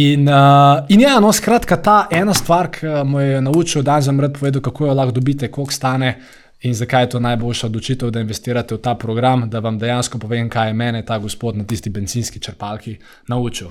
In, 0.00 0.24
uh, 0.24 0.88
in 0.88 1.04
ja, 1.04 1.18
no, 1.20 1.34
skratka, 1.36 1.76
ta 1.76 1.98
ena 2.10 2.34
stvar, 2.34 2.72
ki 2.72 3.04
me 3.06 3.26
je 3.26 3.44
naučil, 3.44 3.84
da 3.86 4.00
sem 4.02 4.20
rad 4.20 4.34
povedal, 4.40 4.64
kako 4.64 4.88
jo 4.88 4.96
lahko 4.96 5.18
dobite, 5.20 5.52
koliko 5.52 5.76
stane. 5.76 6.16
In 6.62 6.74
zakaj 6.74 7.02
je 7.02 7.10
to 7.10 7.20
najboljša 7.20 7.66
odločitev, 7.66 8.10
da 8.10 8.20
investirate 8.20 8.74
v 8.74 8.80
ta 8.80 8.94
program, 8.94 9.50
da 9.50 9.60
vam 9.60 9.78
dejansko 9.78 10.18
povem, 10.18 10.48
kaj 10.50 10.68
je 10.68 10.74
meni 10.74 11.04
ta 11.04 11.18
gospod 11.18 11.56
na 11.56 11.64
tisti 11.64 11.90
benzinski 11.90 12.40
črpalki 12.40 12.96
naučil. 13.28 13.68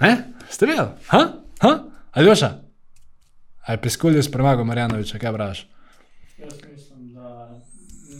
Ne? 0.00 0.16
Ste 0.50 0.66
videli? 0.66 0.88
Ha? 1.08 1.26
Ha? 1.60 1.78
Ali 2.12 2.26
joša? 2.26 2.50
Ali 3.66 3.78
peskulje 3.78 4.22
s 4.22 4.30
premago 4.32 4.64
Marjanoviča, 4.64 5.18
kaj 5.18 5.32
praviš? 5.32 5.66
Jaz 6.38 6.52
mislim, 6.72 7.14
da 7.14 7.48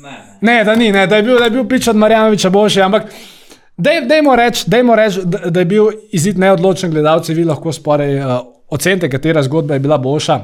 ne. 0.02 0.38
Ne, 0.40 0.64
da 0.64 0.74
ni, 0.76 0.92
ne, 0.92 1.06
da 1.06 1.16
je 1.16 1.22
bil, 1.22 1.38
bil 1.50 1.64
pričat 1.68 1.96
Marjanoviča 1.96 2.50
boljši, 2.50 2.80
ampak 2.80 3.02
dej, 3.76 4.02
dejmo 4.08 4.36
reči, 4.36 4.64
reč, 4.96 5.16
da, 5.24 5.38
da 5.50 5.60
je 5.60 5.66
bil 5.66 5.88
izid 6.12 6.38
neodločen 6.38 6.90
gledalci, 6.90 7.34
vi 7.34 7.44
lahko 7.44 7.72
sporej 7.72 8.20
uh, 8.20 8.40
ocenite, 8.68 9.10
katera 9.10 9.42
zgodba 9.42 9.74
je 9.74 9.80
bila 9.80 9.98
boljša. 9.98 10.40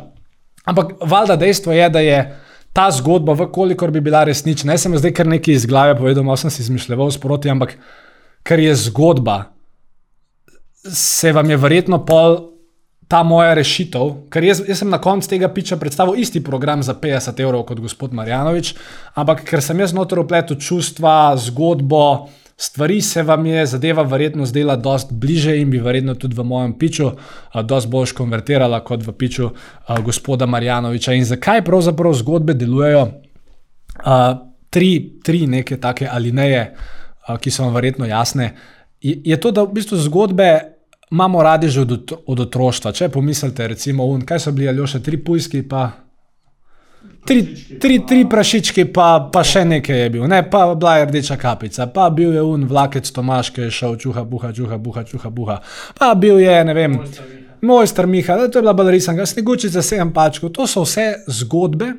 Ampak 0.64 0.92
valjda 1.00 1.36
dejstvo 1.36 1.72
je, 1.72 1.90
da 1.90 2.00
je 2.00 2.40
ta 2.74 2.90
zgodba, 2.90 3.36
vkolikor 3.38 3.92
bi 3.94 4.02
bila 4.02 4.24
resnična. 4.26 4.74
Jaz 4.74 4.86
sem 4.86 4.96
zdaj 4.98 5.12
kar 5.14 5.28
nekaj 5.30 5.54
iz 5.54 5.66
glave 5.70 5.94
povedal, 5.98 6.26
malo 6.26 6.36
sem 6.36 6.50
si 6.50 6.64
izmišljal 6.64 7.10
sproti, 7.14 7.50
ampak 7.52 7.76
ker 8.42 8.60
je 8.60 8.74
zgodba, 8.88 9.44
se 10.90 11.32
vam 11.32 11.50
je 11.50 11.56
verjetno 11.56 12.02
pol. 12.04 12.50
Ta 13.04 13.18
moja 13.22 13.52
rešitev, 13.54 14.14
ker 14.32 14.46
jaz, 14.46 14.62
jaz 14.64 14.78
sem 14.80 14.88
na 14.88 14.96
koncu 14.98 15.28
tega 15.28 15.50
piča 15.52 15.76
predstavil 15.76 16.16
isti 16.18 16.40
program 16.42 16.80
za 16.82 16.94
50 16.96 17.42
evrov 17.44 17.66
kot 17.68 17.82
gospod 17.84 18.14
Marjanovič, 18.16 18.70
ampak 19.20 19.42
ker 19.44 19.60
sem 19.62 19.82
jaz 19.82 19.92
notor 19.92 20.22
upletel 20.22 20.56
čustva, 20.56 21.36
zgodbo, 21.36 22.30
stvari 22.56 23.00
se 23.00 23.22
vam 23.22 23.46
je 23.46 23.66
zadeva 23.66 24.02
verjetno 24.02 24.46
zdela 24.46 24.76
dosti 24.76 25.14
bliže 25.14 25.56
in 25.60 25.70
bi 25.70 25.78
verjetno 25.78 26.14
tudi 26.14 26.36
v 26.36 26.44
mojem 26.44 26.78
piču 26.78 27.10
dosti 27.64 27.90
bolj 27.90 28.12
konvertirala 28.16 28.80
kot 28.84 29.06
v 29.06 29.12
piču 29.12 29.50
gospoda 30.04 30.46
Marjanoviča. 30.46 31.12
In 31.12 31.24
zakaj 31.24 31.64
pravzaprav 31.64 32.14
zgodbe 32.14 32.54
delujejo? 32.54 33.08
Tri, 34.70 34.90
tri 35.24 35.46
neke 35.46 35.76
take 35.80 36.08
alineje, 36.10 36.74
ki 37.40 37.50
so 37.50 37.64
vam 37.64 37.74
verjetno 37.74 38.06
jasne. 38.06 38.54
Je 39.00 39.36
to, 39.40 39.50
da 39.50 39.62
v 39.62 39.74
bistvu 39.74 39.98
zgodbe 39.98 40.74
imamo 41.12 41.42
radi 41.42 41.68
že 41.68 41.80
od, 41.80 42.12
od 42.26 42.40
otroštva. 42.40 42.92
Če 42.92 43.08
pomislite, 43.08 43.68
recimo, 43.68 44.06
un, 44.06 44.22
kaj 44.26 44.40
so 44.40 44.52
bili 44.52 44.68
ali 44.68 44.86
še 44.86 45.02
tri 45.02 45.20
pujski, 45.22 45.62
pa 45.62 46.03
Tri, 47.24 47.56
tri, 47.80 47.98
tri 48.06 48.24
prašički, 48.28 48.84
pa, 48.92 49.30
pa 49.32 49.40
še 49.46 49.62
nekaj 49.64 50.02
je 50.02 50.08
bil, 50.12 50.26
ne? 50.28 50.42
pa 50.50 50.66
bila 50.74 50.98
je 50.98 51.06
rdeča 51.08 51.38
kapica, 51.40 51.86
pa 51.88 52.10
bil 52.12 52.34
je 52.36 52.42
un 52.44 52.66
vlakec 52.68 53.08
Tomaš, 53.16 53.48
ki 53.54 53.64
je 53.64 53.70
šel 53.72 53.96
čuha, 54.02 54.26
buha, 54.28 54.52
čuha, 54.52 54.76
buha, 54.76 55.04
čuha, 55.08 55.30
buha. 55.32 55.56
Pa 55.96 56.12
bil 56.20 56.42
je, 56.42 56.58
ne 56.68 56.74
vem, 56.76 56.98
mojster 57.64 58.06
Miha, 58.06 58.36
to 58.48 58.60
je 58.60 58.62
bila 58.62 58.76
balerisanka, 58.76 59.26
snegučica, 59.26 59.82
sem 59.82 60.12
pačko. 60.12 60.52
To 60.52 60.68
so 60.68 60.84
vse 60.84 61.24
zgodbe, 61.40 61.94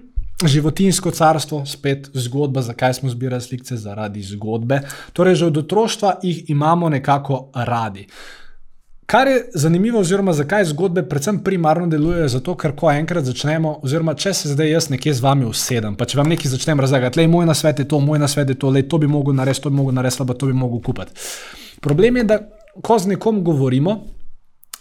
životinsko 0.46 1.12
carstvo, 1.12 1.65
spet 1.65 2.10
zgodba, 2.13 2.62
zakaj 2.62 2.94
smo 2.94 3.10
zbirali 3.10 3.41
slike, 3.41 3.77
zaradi 3.82 4.22
zgodbe. 4.22 4.82
Torej, 5.13 5.41
že 5.41 5.46
od 5.50 5.58
otroštva 5.58 6.20
jih 6.24 6.50
imamo 6.50 6.89
nekako 6.89 7.48
radi. 7.53 8.05
Kar 9.06 9.28
je 9.28 9.50
zanimivo, 9.54 10.00
oziroma 10.00 10.34
zakaj 10.34 10.66
zgodbe 10.66 11.04
predvsem 11.10 11.44
primarno 11.44 11.88
delujejo, 11.88 12.28
zato 12.28 12.56
ker 12.58 12.74
ko 12.76 12.90
enkrat 12.90 13.26
začnemo, 13.26 13.80
oziroma 13.86 14.16
če 14.18 14.34
se 14.34 14.50
zdaj 14.50 14.72
jaz 14.72 14.90
nekje 14.90 15.14
z 15.14 15.22
vami 15.22 15.46
usedem, 15.46 15.94
pa 15.96 16.08
če 16.10 16.18
vam 16.18 16.32
nekaj 16.34 16.50
začnem 16.56 16.82
razlagati, 16.82 17.20
le 17.22 17.28
moj 17.30 17.46
nasvet 17.46 17.84
je 17.84 17.88
to, 17.88 18.00
moj 18.02 18.20
nasvet 18.20 18.50
je 18.50 18.58
to, 18.60 18.74
le 18.74 18.82
to 18.90 18.98
bi 18.98 19.08
mogel 19.08 19.38
narediti, 19.38 19.68
to 19.68 19.70
bi 19.70 19.78
mogel 19.78 19.94
narediti, 20.00 20.26
pa 20.26 20.34
to 20.34 20.50
bi 20.50 20.58
mogel 20.58 20.82
kupiti. 20.82 21.14
Problem 21.86 22.18
je, 22.18 22.24
da 22.34 22.40
ko 22.82 22.98
z 23.00 23.14
nekom 23.14 23.44
govorimo, 23.46 23.96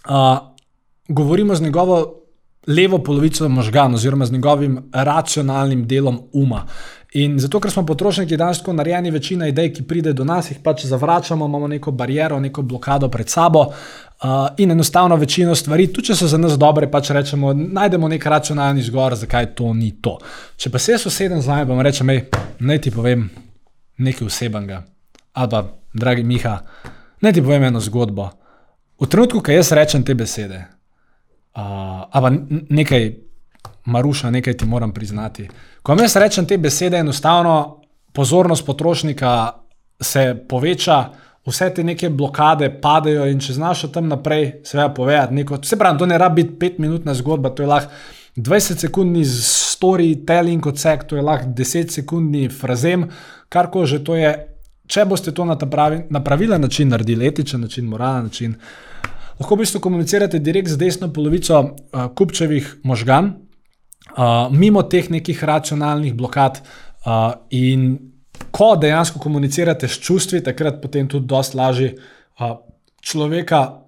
uh, 0.08 0.38
govorimo 1.08 1.54
z 1.54 1.68
njegovo 1.68 2.00
levo 2.66 2.98
polovico 3.04 3.48
možganov, 3.48 4.00
oziroma 4.00 4.26
z 4.26 4.32
njegovim 4.32 4.78
racionalnim 4.92 5.84
delom 5.88 6.22
uma. 6.32 6.64
In 7.14 7.36
zato, 7.38 7.60
ker 7.62 7.70
smo 7.70 7.84
potrošniki 7.86 8.36
danes 8.36 8.58
tako 8.58 8.72
narejeni, 8.74 9.10
večina 9.14 9.46
idej, 9.46 9.68
ki 9.74 9.84
pride 9.86 10.12
do 10.12 10.24
nas, 10.26 10.48
jih 10.50 10.58
pač 10.62 10.82
zavračamo, 10.90 11.46
imamo 11.46 11.68
neko 11.70 11.92
bariero, 11.94 12.40
neko 12.42 12.62
blokado 12.62 13.06
pred 13.08 13.28
sabo 13.30 13.60
uh, 13.68 14.48
in 14.58 14.70
enostavno 14.70 15.16
večino 15.16 15.54
stvari, 15.54 15.86
tudi 15.92 16.08
če 16.08 16.16
so 16.18 16.26
za 16.26 16.40
nas 16.42 16.56
dobre, 16.58 16.88
pač 16.90 17.12
rečemo, 17.14 17.52
najdemo 17.54 18.10
nek 18.10 18.26
racionalni 18.26 18.82
zgor, 18.82 19.14
zakaj 19.14 19.52
to 19.54 19.70
ni 19.74 19.92
to. 20.02 20.16
Če 20.56 20.72
pa 20.74 20.82
se 20.82 20.96
jaz 20.96 21.06
usedem 21.06 21.38
z 21.38 21.52
vami, 21.52 21.68
pa 21.68 21.76
vam 21.76 21.86
rečem, 21.86 22.10
naj 22.58 22.82
ti 22.82 22.90
povem 22.90 23.28
nekaj 24.02 24.26
osebnega, 24.26 24.80
ali 25.38 25.50
pa, 25.54 25.62
dragi 25.94 26.26
Miha, 26.26 26.56
naj 27.22 27.36
ti 27.36 27.44
povem 27.46 27.68
eno 27.70 27.84
zgodbo. 27.84 28.26
V 28.98 29.06
trenutku, 29.06 29.38
ko 29.38 29.54
jaz 29.54 29.70
rečem 29.70 30.02
te 30.02 30.18
besede, 30.18 30.64
uh, 31.54 32.10
ali 32.10 32.26
pa 32.26 32.34
nekaj 32.74 33.08
Maruša, 33.84 34.30
nekaj 34.30 34.56
ti 34.56 34.66
moram 34.66 34.92
priznati. 34.92 35.48
Ko 35.82 35.96
jaz 36.00 36.16
rečem 36.16 36.46
te 36.46 36.58
besede, 36.58 36.96
enostavno 36.98 37.80
pozornost 38.12 38.66
potrošnika 38.66 39.50
se 40.00 40.44
poveča, 40.48 41.04
vse 41.46 41.70
te 41.74 41.84
neke 41.84 42.08
blokade 42.10 42.70
padejo 42.80 43.26
in 43.28 43.40
če 43.40 43.52
znaš 43.58 43.84
tam 43.92 44.08
naprej, 44.08 44.60
se 44.64 44.78
veja 44.78 44.88
povedati. 44.88 45.34
Neko, 45.34 45.58
se 45.62 45.76
pravi, 45.78 45.98
to 45.98 46.06
ne 46.06 46.18
rabi 46.18 46.42
biti 46.42 46.58
petminutna 46.58 47.14
zgodba, 47.14 47.50
to 47.50 47.62
je 47.62 47.68
lahko 47.68 47.92
20 48.36 48.80
sekundni 48.86 49.24
storytelling 49.24 50.66
odsek, 50.66 51.04
to 51.08 51.16
je 51.16 51.22
lahko 51.22 51.52
10 51.54 51.92
sekundni 52.00 52.48
frazem, 52.48 53.08
kar 53.48 53.70
ko 53.70 53.86
že 53.86 54.02
to 54.04 54.16
je. 54.16 54.32
Če 54.86 55.06
boste 55.08 55.32
to 55.32 55.46
na, 55.48 55.54
pravi, 55.56 56.02
na 56.12 56.20
pravilen 56.20 56.60
način 56.60 56.90
naredili, 56.92 57.24
etičen 57.26 57.62
način, 57.64 57.86
moralen 57.88 58.26
način, 58.26 58.54
lahko 59.38 59.54
v 59.54 59.62
bistvu 59.62 59.80
komunicirate 59.80 60.38
direkt 60.38 60.68
z 60.68 60.76
desno 60.76 61.08
polovico 61.12 61.60
uh, 61.60 62.02
kupčevih 62.16 62.68
možganov, 62.84 63.38
uh, 64.12 64.48
mimo 64.50 64.82
teh 64.82 65.10
nekih 65.10 65.44
racionalnih 65.44 66.14
blokad. 66.14 66.60
Uh, 67.04 67.32
in 67.50 67.98
ko 68.50 68.74
dejansko 68.76 69.18
komunicirate 69.18 69.88
s 69.88 70.00
čustvi, 70.00 70.42
takrat 70.44 70.80
potem 70.82 71.08
tudi 71.08 71.26
dosta 71.26 71.58
lažje 71.58 71.94
uh, 71.94 72.56
človeka 73.02 73.80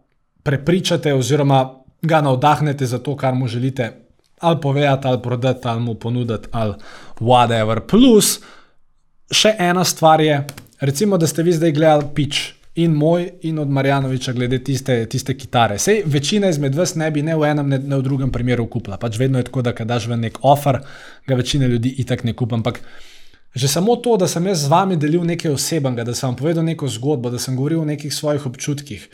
prepričate, 0.42 1.14
oziroma 1.14 1.64
ga 2.02 2.20
navdahnete 2.20 2.87
za 2.87 2.99
to, 2.99 3.16
kar 3.16 3.35
mu 3.35 3.49
želite 3.49 3.92
ali 4.40 4.61
povedati, 4.61 5.08
ali 5.08 5.23
prodati, 5.23 5.68
ali 5.68 5.80
mu 5.80 5.94
ponuditi, 5.94 6.49
ali 6.52 6.75
whatever. 7.20 7.80
Plus, 7.80 8.40
še 9.32 9.54
ena 9.58 9.85
stvar 9.85 10.20
je, 10.20 10.42
recimo, 10.80 11.16
da 11.18 11.26
ste 11.26 11.42
vi 11.42 11.52
zdaj 11.56 11.73
gledali 11.73 12.04
pič 12.14 12.55
in 12.76 12.92
moj, 12.92 13.30
in 13.42 13.59
od 13.59 13.71
Marjanoviča, 13.71 14.33
glede 14.33 14.59
tiste, 14.64 15.06
tiste 15.09 15.35
kitare. 15.38 15.78
Sej 15.78 16.02
večina 16.06 16.49
izmed 16.49 16.75
vas 16.75 16.95
ne 16.95 17.11
bi 17.11 17.23
ne 17.23 17.37
v 17.37 17.49
enem, 17.49 17.68
ne, 17.68 17.78
ne 17.78 17.97
v 17.97 18.04
drugem 18.04 18.33
primeru 18.33 18.66
kupila. 18.68 18.99
Pač 19.00 19.18
vedno 19.18 19.40
je 19.40 19.49
tako, 19.49 19.62
da 19.62 19.73
kadaš 19.73 20.09
v 20.11 20.18
nek 20.21 20.38
offer, 20.45 20.83
ga 21.26 21.35
večina 21.35 21.66
ljudi 21.66 21.95
itak 22.04 22.25
ne 22.25 22.37
kupa. 22.37 22.56
Ampak 22.56 22.80
že 23.56 23.68
samo 23.68 23.97
to, 23.97 24.18
da 24.21 24.28
sem 24.28 24.47
jaz 24.47 24.66
z 24.66 24.68
vami 24.68 24.97
delil 25.00 25.25
nekaj 25.25 25.54
osebnega, 25.56 26.04
da 26.04 26.14
sem 26.14 26.28
vam 26.28 26.37
povedal 26.37 26.64
neko 26.64 26.88
zgodbo, 26.92 27.30
da 27.33 27.38
sem 27.40 27.56
govoril 27.56 27.80
o 27.80 27.88
nekih 27.88 28.12
svojih 28.14 28.47
občutkih. 28.47 29.09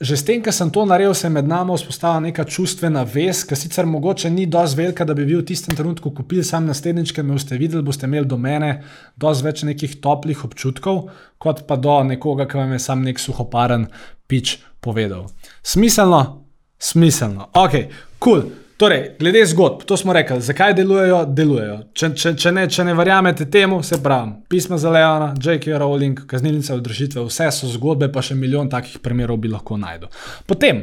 Že 0.00 0.16
s 0.16 0.24
tem, 0.28 0.42
ker 0.44 0.52
sem 0.52 0.68
to 0.70 0.84
naredil, 0.84 1.14
se 1.14 1.26
je 1.26 1.32
med 1.32 1.48
nami 1.48 1.72
vzpostavila 1.72 2.20
neka 2.28 2.44
čustvena 2.44 3.04
vez, 3.08 3.44
ki 3.48 3.56
sicer 3.56 3.86
mogoče 3.88 4.30
ni 4.30 4.44
dovolj 4.46 4.76
velika, 4.76 5.06
da 5.08 5.14
bi 5.16 5.24
bil 5.24 5.40
v 5.40 5.46
tistem 5.48 5.76
trenutku 5.76 6.12
kupil 6.12 6.44
sam 6.44 6.68
naslednjič, 6.68 7.14
ker 7.16 7.24
me 7.24 7.36
boste 7.38 7.56
videli, 7.56 7.84
boste 7.86 8.04
imeli 8.04 8.28
do 8.28 8.36
mene 8.36 8.82
dovolj 9.16 9.46
več 9.46 9.64
nekih 9.64 9.96
toplih 10.04 10.44
občutkov, 10.44 11.08
kot 11.40 11.64
pa 11.68 11.80
do 11.80 11.96
nekoga, 12.04 12.44
ki 12.44 12.60
vam 12.60 12.76
je 12.76 12.82
sam 12.84 13.06
nek 13.08 13.22
suhoparen 13.22 13.88
pič 14.28 14.58
povedal. 14.84 15.30
Smiselno, 15.64 16.44
smiselno. 16.76 17.48
Ok, 17.56 17.88
kul. 18.20 18.44
Cool. 18.44 18.65
Torej, 18.76 19.14
glede 19.18 19.40
zgodb, 19.46 19.86
to 19.88 19.96
smo 19.96 20.12
rekli, 20.12 20.40
zakaj 20.40 20.74
delujejo, 20.76 21.22
delujejo. 21.32 21.76
Če, 21.96 22.10
če, 22.12 22.32
če, 22.36 22.50
ne, 22.52 22.66
če 22.68 22.84
ne 22.84 22.92
verjamete 22.96 23.46
temu, 23.48 23.78
se 23.82 23.96
pravi, 24.04 24.34
pisma 24.52 24.76
za 24.76 24.90
Leona, 24.92 25.30
J.K. 25.40 25.78
Rowling, 25.80 26.26
kaznilnice 26.28 26.74
održitve, 26.74 27.24
vse 27.24 27.48
so 27.56 27.70
zgodbe, 27.72 28.10
pa 28.12 28.20
še 28.20 28.36
milijon 28.36 28.68
takih 28.68 28.98
primerov 29.00 29.38
bi 29.40 29.48
lahko 29.48 29.78
najdel. 29.80 30.10
Potem, 30.44 30.82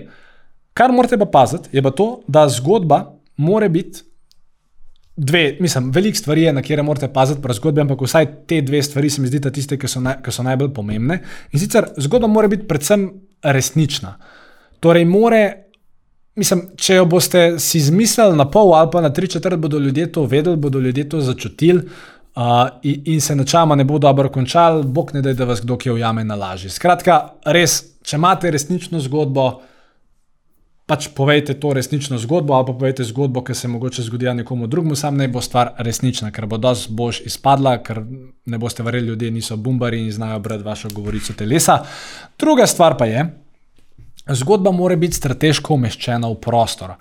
kar 0.74 0.94
morate 0.96 1.20
pa 1.22 1.28
paziti, 1.30 1.70
je 1.78 1.84
pa 1.86 1.92
to, 1.94 2.08
da 2.26 2.48
zgodba 2.50 3.04
more 3.38 3.70
biti. 3.70 4.02
Dve, 5.14 5.44
mislim, 5.62 5.92
veliko 5.94 6.18
stvari 6.18 6.48
je, 6.48 6.54
na 6.58 6.64
kere 6.66 6.82
morate 6.82 7.12
paziti 7.14 7.44
pri 7.44 7.54
zgodbi, 7.54 7.84
ampak 7.84 8.02
vsaj 8.02 8.26
te 8.50 8.64
dve 8.66 8.82
stvari 8.82 9.12
se 9.14 9.22
mi 9.22 9.30
zdita 9.30 9.52
tiste, 9.54 9.78
ki 9.78 9.92
so, 9.92 10.02
naj, 10.02 10.24
ki 10.26 10.34
so 10.34 10.42
najbolj 10.42 10.72
pomembne. 10.74 11.20
In 11.54 11.62
sicer 11.62 11.92
zgodba 12.02 12.26
mora 12.26 12.50
biti 12.50 12.66
predvsem 12.66 13.06
resnična. 13.54 14.16
Torej, 14.82 15.06
more 15.06 15.44
Mislim, 16.36 16.64
če 16.78 16.96
jo 16.96 17.06
boste 17.06 17.60
si 17.62 17.78
izmislili 17.78 18.38
na 18.38 18.48
pol 18.50 18.74
ali 18.74 18.90
pa 18.92 19.02
na 19.02 19.12
tri 19.14 19.28
četrt, 19.30 19.60
bodo 19.62 19.78
ljudje 19.80 20.12
to 20.12 20.26
vedeli, 20.26 20.58
bodo 20.58 20.80
ljudje 20.80 21.10
to 21.10 21.22
začutili 21.22 21.84
uh, 21.84 22.44
in, 22.82 23.04
in 23.06 23.22
se 23.22 23.36
načama 23.36 23.76
ne 23.76 23.84
bo 23.84 24.00
dobro 24.00 24.30
končal, 24.30 24.84
bog 24.84 25.14
ne 25.14 25.22
da, 25.22 25.34
da 25.34 25.46
vas 25.46 25.62
kdo 25.62 25.78
ki 25.78 25.92
ujame 25.92 26.24
na 26.24 26.36
laži. 26.36 26.70
Skratka, 26.70 27.20
res, 27.46 27.84
če 28.02 28.18
imate 28.18 28.52
resnično 28.52 29.00
zgodbo, 29.00 29.62
pač 30.90 31.08
povejte 31.16 31.54
to 31.54 31.74
resnično 31.74 32.18
zgodbo 32.18 32.58
ali 32.58 32.66
pa 32.66 32.74
povejte 32.74 33.06
zgodbo, 33.06 33.44
ki 33.46 33.54
se 33.54 33.68
mogoče 33.68 34.04
zgodi 34.10 34.34
nekomu 34.34 34.68
drugemu, 34.68 34.96
sam 34.96 35.22
ne 35.22 35.28
bo 35.28 35.42
stvar 35.42 35.76
resnična, 35.78 36.32
ker 36.34 36.50
bo 36.50 36.58
dosti 36.58 36.94
bož 36.94 37.22
izpadla, 37.30 37.78
ker 37.86 38.02
ne 38.46 38.58
boste 38.58 38.84
verjeli, 38.84 39.14
ljudje 39.14 39.32
niso 39.32 39.58
bumbari 39.58 40.02
in 40.02 40.12
znajo 40.12 40.40
brati 40.40 40.64
vašo 40.64 40.90
govorico 40.90 41.34
telesa. 41.38 41.84
Druga 42.40 42.68
stvar 42.68 42.98
pa 42.98 43.06
je, 43.06 43.30
Zgodba 44.28 44.72
mora 44.72 44.96
biti 44.96 45.18
strateško 45.20 45.74
umeščena 45.76 46.30
v 46.32 46.38
prostor. 46.40 46.94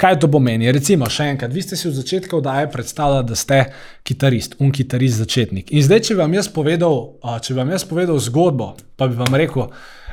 Kaj 0.00 0.16
to 0.22 0.30
pomeni? 0.32 0.70
Recimo, 0.72 1.10
še 1.12 1.26
enkrat, 1.34 1.52
vi 1.52 1.60
ste 1.60 1.76
si 1.76 1.90
v 1.90 1.92
začetku 1.92 2.38
oddaje 2.38 2.70
predstavljali, 2.72 3.26
da 3.28 3.36
ste 3.36 3.58
kitarist, 4.06 4.54
un 4.64 4.70
kitarist 4.72 5.20
začetnik. 5.20 5.74
In 5.76 5.84
zdaj, 5.84 6.06
če 6.06 6.14
bi 6.16 6.22
vam 6.22 6.36
jaz 6.38 6.46
povedal, 6.48 7.02
če 7.20 7.52
bi 7.52 7.60
vam 7.60 7.72
jaz 7.74 7.84
povedal 7.84 8.16
zgodbo, 8.24 8.70
pa 8.96 9.10
bi 9.10 9.18
vam 9.18 9.36
rekel, 9.36 9.66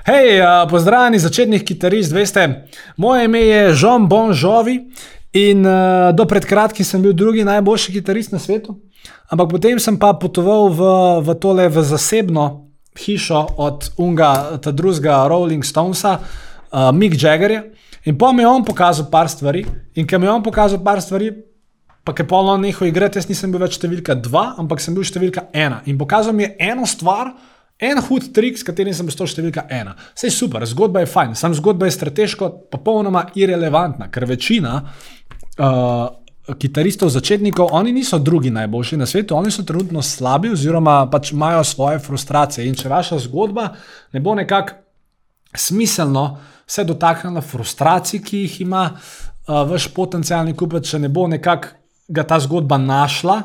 hej, 0.10 0.42
pozdravljeni 0.68 1.22
začetnik 1.24 1.64
kitarist, 1.70 2.12
veste, 2.12 2.44
moje 3.00 3.30
ime 3.30 3.46
je 3.46 3.62
Jean 3.72 4.10
Bon 4.12 4.34
Jovi 4.36 4.82
in 5.40 5.64
do 6.20 6.26
pred 6.28 6.44
kratkim 6.50 6.84
sem 6.84 7.00
bil 7.06 7.16
drugi 7.16 7.46
najboljši 7.48 7.96
kitarist 7.96 8.36
na 8.36 8.42
svetu. 8.44 8.76
Ampak 9.32 9.54
potem 9.56 9.80
sem 9.80 9.96
pa 9.96 10.12
potoval 10.20 10.68
v, 10.76 10.92
v 11.24 11.38
tole 11.40 11.70
v 11.72 11.86
zasebno 11.88 12.68
hišo 12.98 13.46
od 13.56 13.88
unga, 14.04 14.60
ta 14.60 14.76
drugega 14.76 15.22
Rolling 15.32 15.64
Stonesa 15.64 16.18
uh, 16.78 16.92
Mick 16.94 17.18
Jaggerja. 17.22 17.64
In 18.06 18.18
pa 18.18 18.32
mi 18.32 18.42
je 18.42 18.48
on 18.48 18.64
pokazal 18.64 19.10
par 19.12 19.30
stvari, 19.30 19.66
in 19.96 20.08
ker 20.08 20.20
mi 20.20 20.28
je 20.28 20.32
on 20.32 20.44
pokazal 20.44 20.80
par 20.84 21.02
stvari, 21.02 21.32
pa 22.06 22.14
je 22.18 22.28
polno 22.28 22.56
nehal 22.58 22.88
igrati, 22.88 23.20
jaz 23.20 23.28
nisem 23.28 23.52
bil 23.52 23.66
več 23.66 23.76
številka 23.82 24.16
dva, 24.16 24.54
ampak 24.62 24.80
sem 24.80 24.96
bil 24.96 25.04
številka 25.04 25.50
ena. 25.52 25.82
In 25.92 25.98
pokazal 26.00 26.36
mi 26.38 26.46
je 26.46 26.54
eno 26.70 26.88
stvar, 26.88 27.34
en 27.84 28.00
hud 28.08 28.30
trik, 28.34 28.56
s 28.58 28.66
katerim 28.66 28.96
sem 28.96 29.10
postal 29.10 29.28
številka 29.28 29.66
ena. 29.74 29.98
Vse 30.16 30.30
je 30.30 30.38
super, 30.38 30.64
zgodba 30.66 31.04
je 31.04 31.12
fajn, 31.12 31.36
sam 31.36 31.58
zgodba 31.58 31.90
je 31.90 31.98
strateško 31.98 32.50
popolnoma 32.72 33.28
irrelevantna, 33.36 34.08
ker 34.14 34.26
večina. 34.30 34.80
Uh, 35.58 36.08
Kitaristov, 36.48 37.10
začetnikov, 37.12 37.74
oni 37.76 37.92
niso 37.92 38.22
drugi 38.24 38.48
najboljši 38.56 38.98
na 39.02 39.06
svetu, 39.06 39.36
oni 39.36 39.52
so 39.52 39.66
trenutno 39.68 40.00
slabi, 40.00 40.54
oziroma 40.56 41.02
pač 41.12 41.34
imajo 41.36 41.66
svoje 41.68 42.00
frustracije. 42.00 42.64
In 42.70 42.78
če 42.80 42.88
vaša 42.88 43.20
zgodba 43.26 43.74
ne 44.16 44.22
bo 44.24 44.32
nekako 44.38 44.87
smiselno, 45.56 46.38
se 46.68 46.84
dotaknila 46.84 47.42
frustracij, 47.42 48.22
ki 48.24 48.38
jih 48.38 48.62
ima 48.62 48.90
uh, 48.92 49.70
vaš 49.70 49.88
potencijalni 49.96 50.56
kupec, 50.56 50.90
če 50.90 51.00
ne 51.00 51.10
bo 51.10 51.28
nekako 51.28 51.76
ga 52.08 52.24
ta 52.24 52.40
zgodba 52.40 52.78
našla, 52.78 53.42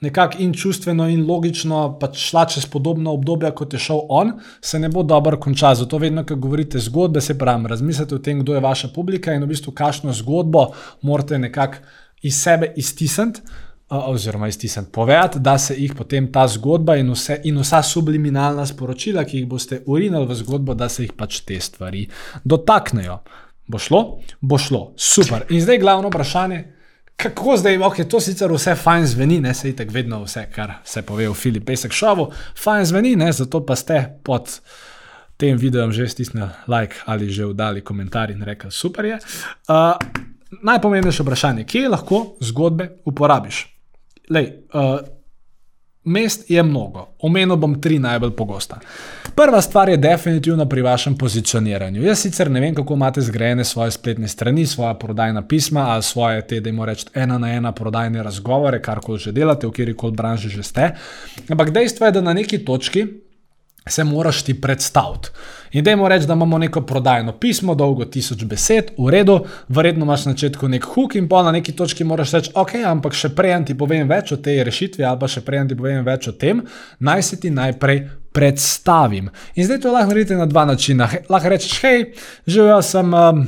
nekako 0.00 0.40
in 0.44 0.52
čustveno, 0.54 1.08
in 1.08 1.24
logično, 1.26 1.98
pa 2.00 2.10
šla 2.12 2.44
čez 2.52 2.66
podobno 2.66 3.12
obdobje, 3.16 3.50
kot 3.56 3.72
je 3.72 3.80
šel 3.80 4.00
on, 4.08 4.32
se 4.60 4.78
ne 4.78 4.88
bo 4.88 5.02
dobro 5.02 5.40
končala. 5.40 5.74
Zato 5.74 5.98
vedno, 5.98 6.24
ko 6.26 6.36
govorite 6.36 6.78
zgodbe, 6.78 7.20
se 7.20 7.38
pravi, 7.38 7.68
razmislite 7.68 8.14
o 8.14 8.18
tem, 8.18 8.40
kdo 8.40 8.54
je 8.54 8.60
vaša 8.60 8.88
publika 8.94 9.34
in 9.34 9.44
v 9.44 9.52
bistvu, 9.52 9.72
kakšno 9.72 10.12
zgodbo 10.12 10.66
morate 11.02 11.38
nekako 11.38 11.84
iz 12.22 12.36
sebe 12.42 12.72
iztisniti 12.76 13.40
oziroma 13.88 14.48
iztisniti, 14.48 14.90
povedati, 14.92 15.38
da 15.38 15.58
se 15.58 15.74
jih 15.78 15.94
potem 15.94 16.32
ta 16.32 16.48
zgodba 16.48 16.96
in, 16.96 17.10
vse, 17.10 17.40
in 17.44 17.58
vsa 17.58 17.82
subliminalna 17.82 18.66
sporočila, 18.66 19.24
ki 19.24 19.38
jih 19.38 19.46
boste 19.46 19.82
urinili 19.86 20.26
v 20.26 20.34
zgodbo, 20.34 20.74
da 20.74 20.88
se 20.88 21.04
jih 21.04 21.12
pač 21.12 21.40
te 21.46 21.60
stvari 21.60 22.08
dotaknejo. 22.44 23.20
Bo 23.66 23.78
šlo? 23.78 24.00
Bo 24.40 24.58
šlo. 24.58 24.92
Super. 24.96 25.46
In 25.50 25.60
zdaj 25.60 25.78
glavno 25.78 26.08
vprašanje. 26.08 26.64
Kako 27.16 27.56
zdaj, 27.56 27.78
ok, 27.78 28.02
to 28.10 28.20
sicer 28.20 28.52
vse 28.52 28.74
fajn 28.74 29.06
zveni, 29.06 29.38
ne 29.40 29.54
se 29.54 29.70
itek 29.70 29.92
vedno 29.92 30.20
vse, 30.24 30.48
kar 30.52 30.74
se 30.84 31.02
pove 31.02 31.28
v 31.28 31.34
Filip 31.34 31.64
Pesek 31.66 31.92
šovu, 31.92 32.28
fajn 32.62 32.84
zveni, 32.84 33.14
ne, 33.16 33.30
zato 33.32 33.62
pa 33.66 33.76
ste 33.76 34.02
pod 34.24 34.58
tem 35.36 35.56
videom 35.56 35.92
že 35.92 36.08
stisnili 36.08 36.48
like 36.68 36.96
ali 37.06 37.30
že 37.30 37.46
vdali 37.46 37.80
komentar 37.80 38.30
in 38.30 38.42
rekli, 38.42 38.70
super 38.70 39.04
je. 39.04 39.18
Uh, 39.68 39.96
najpomembnejše 40.62 41.22
vprašanje, 41.22 41.64
kje 41.64 41.88
lahko 41.88 42.36
zgodbe 42.40 42.90
uporabiš? 43.04 43.75
Lej, 44.30 44.52
uh, 44.74 44.98
mest 46.04 46.50
je 46.50 46.62
mnogo, 46.62 47.08
omenil 47.18 47.56
bom 47.56 47.80
tri 47.80 47.98
najbolj 47.98 48.30
pogosta. 48.36 48.78
Prva 49.36 49.60
stvar 49.60 49.88
je 49.88 49.96
definitivno 49.96 50.66
pri 50.68 50.82
vašem 50.82 51.16
pozicioniranju. 51.18 52.02
Jaz 52.02 52.22
sicer 52.24 52.50
ne 52.50 52.60
vem, 52.60 52.74
kako 52.74 52.94
imate 52.94 53.20
zgrajene 53.20 53.64
svoje 53.64 53.90
spletne 53.90 54.28
strani, 54.28 54.66
svoje 54.66 54.94
prodajna 54.98 55.42
pisma 55.48 55.80
ali 55.80 56.02
svoje 56.02 56.46
te, 56.46 56.60
da 56.60 56.68
jim 56.68 56.82
rečete, 56.84 57.20
ena 57.20 57.38
na 57.38 57.52
ena 57.52 57.72
prodajne 57.72 58.22
razgovore, 58.22 58.82
kar 58.82 59.00
koli 59.00 59.18
že 59.18 59.32
delate, 59.32 59.66
v 59.66 59.72
kjer 59.72 59.94
koli 59.96 60.12
branži 60.12 60.48
že 60.48 60.62
ste. 60.62 60.90
Ampak 61.48 61.70
dejstvo 61.70 62.06
je, 62.06 62.12
da 62.12 62.20
na 62.20 62.32
neki 62.32 62.64
točki 62.64 63.06
se 63.88 64.04
moraš 64.04 64.42
ti 64.42 64.60
predstaviti. 64.60 65.28
In 65.72 65.84
da 65.84 65.90
jim 65.90 66.06
rečeš, 66.06 66.26
da 66.26 66.32
imamo 66.32 66.58
neko 66.58 66.80
prodajno 66.80 67.32
pismo, 67.32 67.74
dolgo 67.74 68.04
tisoč 68.04 68.44
besed, 68.44 68.90
v 68.98 69.10
redu, 69.10 69.40
verjetno 69.68 70.04
imaš 70.04 70.24
na 70.26 70.32
začetku 70.32 70.68
nek 70.68 70.84
hook 70.84 71.14
in 71.14 71.28
pa 71.28 71.42
na 71.42 71.52
neki 71.52 71.72
točki 71.72 72.04
moraš 72.04 72.32
reči, 72.32 72.50
ok, 72.54 72.74
ampak 72.86 73.14
še 73.14 73.34
prej 73.36 73.58
ti 73.66 73.76
povem 73.78 74.08
več 74.08 74.32
o 74.32 74.36
tej 74.36 74.62
rešitvi 74.64 75.04
ali 75.04 75.20
pa 75.20 75.28
še 75.28 75.44
prej 75.44 75.66
ti 75.68 75.76
povem 75.78 76.04
več 76.04 76.28
o 76.28 76.32
tem, 76.32 76.62
naj 77.00 77.22
se 77.22 77.40
ti 77.40 77.50
najprej 77.50 78.02
predstavim. 78.32 79.30
In 79.54 79.68
zdaj 79.68 79.80
to 79.84 79.92
lahko 79.92 80.12
naredite 80.12 80.36
na 80.36 80.46
dva 80.46 80.64
načina. 80.64 81.08
Lahko 81.28 81.54
rečeš, 81.54 81.78
hej, 81.84 82.10
živel 82.46 82.82
sem. 82.82 83.14
Um, 83.14 83.46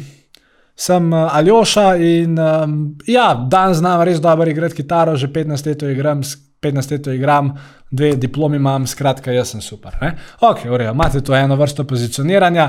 Sem 0.79 1.13
uh, 1.13 1.27
Aljoša 1.35 1.89
in 1.97 2.39
um, 2.39 2.75
ja, 3.07 3.33
danes 3.51 3.81
znam 3.81 4.03
res 4.07 4.21
dobro 4.23 4.51
igrati 4.51 4.79
kitaro, 4.79 5.17
že 5.17 5.27
15 5.35 5.67
let 5.67 5.83
igram, 5.83 6.23
15 6.63 6.93
let 6.93 7.07
igram, 7.07 7.51
dve 7.91 8.13
diplomi 8.17 8.57
imam, 8.57 8.87
skratka, 8.87 9.33
jaz 9.33 9.55
sem 9.55 9.63
super. 9.65 9.97
Ne? 10.03 10.13
Ok, 10.41 10.67
urejo, 10.71 10.93
imate 10.95 11.21
to 11.25 11.35
eno 11.35 11.57
vrsto 11.57 11.83
pozicioniranja, 11.89 12.69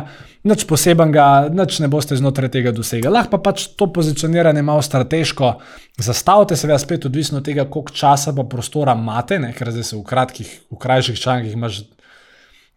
nič 0.49 0.65
posebenega, 0.65 1.49
nič 1.53 1.79
ne 1.83 1.89
boste 1.91 2.17
znotraj 2.17 2.49
tega 2.53 2.73
dosegli. 2.73 3.11
Lahko 3.13 3.37
pa 3.37 3.51
pač 3.51 3.67
to 3.77 3.91
pozicioniranje 3.93 4.65
malo 4.65 4.81
strateško 4.81 5.53
zastavite, 5.99 6.57
seveda 6.57 6.79
spet 6.81 7.05
odvisno 7.05 7.43
od 7.43 7.45
tega, 7.45 7.67
koliko 7.69 7.93
časa 7.93 8.33
pa 8.33 8.47
prostora 8.49 8.97
imate, 8.97 9.37
ne? 9.39 9.53
ker 9.53 9.69
zdaj 9.75 9.89
se 9.91 9.97
v 9.97 10.03
kratkih, 10.07 10.53
v 10.71 10.81
krajših 10.81 11.21
člankih 11.21 11.53
imaš 11.53 11.83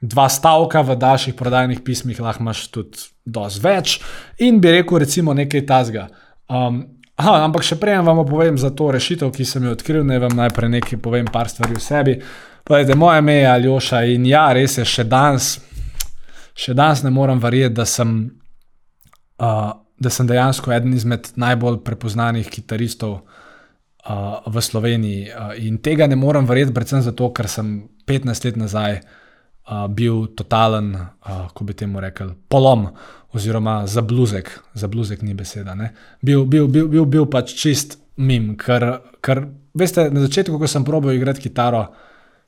dva 0.03 0.27
stavka, 0.29 0.83
v 0.83 0.97
daljših 0.99 1.37
prodajnih 1.39 1.81
pismih 1.87 2.19
lahko 2.21 2.43
imaš 2.43 2.67
tudi 2.75 3.07
dosti 3.25 3.63
več 3.63 4.01
in 4.43 4.59
bi 4.61 4.75
rekel 4.75 4.99
recimo 5.05 5.35
nekaj 5.35 5.67
tazga. 5.67 6.09
Um, 6.51 6.83
Aha, 7.23 7.43
ampak 7.45 7.63
še 7.63 7.77
prej 7.79 8.01
vam 8.03 8.23
povem 8.27 8.57
za 8.59 8.73
to 8.75 8.89
rešitev, 8.91 9.29
ki 9.37 9.45
sem 9.47 9.67
jo 9.69 9.75
odkril. 9.77 10.01
Naj 10.03 10.19
vam 10.25 10.33
najprej 10.33 10.71
nekaj 10.73 10.99
povem, 10.99 11.27
par 11.29 11.51
stvari 11.53 11.77
o 11.77 11.83
sebi. 11.83 12.17
Povejte, 12.65 12.97
moje 12.99 13.21
ime 13.21 13.37
je 13.37 13.51
Aljoša 13.51 14.01
in 14.11 14.25
ja, 14.27 14.47
res 14.57 14.79
je, 14.81 14.87
še 14.89 15.05
danes, 15.07 15.51
še 16.57 16.75
danes 16.75 17.05
ne 17.05 17.13
morem 17.13 17.39
verjeti, 17.39 17.77
da 17.77 17.85
sem, 17.87 18.17
uh, 19.45 19.71
da 19.77 20.11
sem 20.11 20.27
dejansko 20.27 20.73
eden 20.73 20.97
izmed 20.97 21.29
najbolj 21.37 21.83
prepoznanih 21.85 22.49
kitaristov 22.51 23.19
uh, 23.21 24.41
v 24.49 24.65
Sloveniji. 24.65 25.29
Uh, 25.29 25.53
in 25.61 25.79
tega 25.85 26.09
ne 26.09 26.17
morem 26.19 26.49
verjeti, 26.49 26.75
predvsem 26.75 27.05
zato, 27.05 27.29
ker 27.37 27.47
sem 27.47 27.77
15 28.09 28.49
let 28.49 28.59
nazaj 28.65 28.99
uh, 28.99 29.22
bil 29.89 30.27
totalen, 30.37 30.95
uh, 30.95 31.49
kako 31.49 31.65
bi 31.65 31.75
temu 31.75 32.01
rekel, 32.01 32.35
polom 32.49 32.89
oziroma 33.33 33.87
za 33.87 34.03
bluzek, 34.03 34.51
za 34.75 34.89
bluzek 34.89 35.23
ni 35.23 35.35
beseda. 35.35 35.77
Bil, 36.21 36.45
bil, 36.45 36.69
bil, 36.69 36.89
bil, 36.89 37.05
bil 37.05 37.27
pač 37.27 37.55
čist 37.57 37.99
mim, 38.17 38.57
ker, 38.61 39.01
ker 39.25 39.47
veste, 39.75 40.11
na 40.13 40.25
začetku, 40.27 40.59
ko 40.59 40.69
sem 40.69 40.85
probil 40.85 41.17
igrati 41.17 41.49
kitaro, 41.49 41.87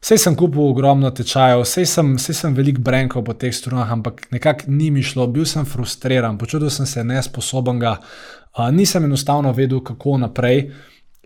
Sej 0.04 0.18
sem 0.20 0.34
kupil 0.36 0.60
ogromno 0.68 1.08
tečajev, 1.16 1.62
sej 1.64 1.86
sem, 1.88 2.08
sej 2.20 2.36
sem 2.36 2.52
veliko 2.52 2.82
brenkal 2.84 3.22
po 3.24 3.32
teh 3.32 3.54
strunah, 3.56 3.88
ampak 3.88 4.26
nekako 4.34 4.68
ni 4.68 4.90
mi 4.92 5.00
šlo, 5.00 5.24
bil 5.32 5.46
sem 5.48 5.64
frustriran, 5.64 6.36
počutil 6.36 6.68
sem 6.68 6.84
se 6.84 7.04
nesposoben, 7.08 7.80
uh, 7.80 7.96
nisem 8.68 9.06
enostavno 9.08 9.52
vedel, 9.56 9.80
kako 9.80 10.18
naprej. 10.20 10.66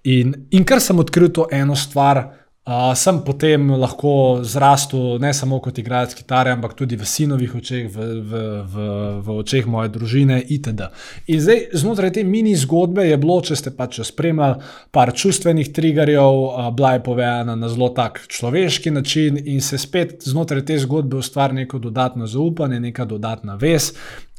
In, 0.07 0.31
in 0.55 0.62
ker 0.62 0.79
sem 0.79 0.98
odkril 1.03 1.33
to 1.35 1.48
eno 1.51 1.74
stvar, 1.74 2.22
Uh, 2.68 2.90
sem 2.92 3.16
potem 3.24 3.70
lahko 3.81 4.40
zrastel 4.44 5.16
ne 5.22 5.31
samo 5.33 5.57
kot 5.64 5.78
igralec 5.81 6.11
kitare, 6.12 6.50
ampak 6.52 6.74
tudi 6.76 6.98
v 7.00 7.07
sinovih 7.09 7.54
očeh, 7.57 7.87
v, 7.88 8.09
v, 8.20 8.40
v, 8.68 8.88
v 9.24 9.37
očeh 9.40 9.64
moje 9.64 9.88
družine 9.94 10.37
itd. 10.37 10.90
In 11.33 11.40
zdaj 11.40 11.62
znotraj 11.81 12.12
te 12.18 12.26
mini 12.28 12.52
zgodbe 12.61 13.07
je 13.09 13.16
bilo, 13.16 13.38
če 13.40 13.57
ste 13.57 13.72
pač 13.72 14.02
spremljali, 14.11 14.61
par 14.92 15.14
čustvenih 15.16 15.72
triggerjev, 15.72 16.42
uh, 16.44 16.68
bila 16.76 16.92
je 16.98 17.04
povedana 17.09 17.57
na 17.57 17.72
zelo 17.72 17.88
tak 17.96 18.20
človeški 18.28 18.92
način 18.92 19.40
in 19.40 19.64
se 19.64 19.81
spet 19.81 20.28
znotraj 20.28 20.66
te 20.68 20.76
zgodbe 20.85 21.24
ustvari 21.24 21.62
neko 21.62 21.81
dodatno 21.81 22.28
zaupanje, 22.28 22.85
neka 22.85 23.09
dodatna 23.09 23.57
vez. 23.57 23.94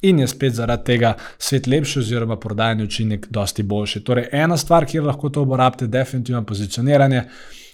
In 0.05 0.21
je 0.21 0.29
spet 0.29 0.53
zaradi 0.53 0.85
tega 0.93 1.17
svet 1.41 1.65
lepši, 1.67 2.03
oziroma 2.05 2.37
prodajni 2.37 2.85
učinek, 2.85 3.25
dosti 3.33 3.65
boljši. 3.65 4.03
Torej, 4.05 4.29
ena 4.31 4.57
stvar, 4.57 4.85
kjer 4.85 5.09
lahko 5.09 5.33
to 5.33 5.49
uporabite, 5.49 5.89
je 5.89 5.97
definitivno 5.97 6.45
pozicioniranje. 6.45 7.25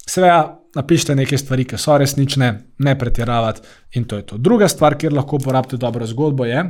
Seveda, 0.09 0.65
napišite 0.75 1.15
nekaj 1.15 1.37
stvari, 1.37 1.65
ki 1.65 1.77
so 1.81 1.97
resnične, 1.97 2.61
ne 2.77 2.99
pretiravati 2.99 3.61
in 3.93 4.03
to 4.05 4.15
je 4.15 4.25
to. 4.25 4.37
Druga 4.37 4.67
stvar, 4.67 4.97
kjer 4.97 5.13
lahko 5.13 5.35
uporabite 5.35 5.77
dobro 5.77 6.05
zgodbo, 6.05 6.45
je, 6.45 6.63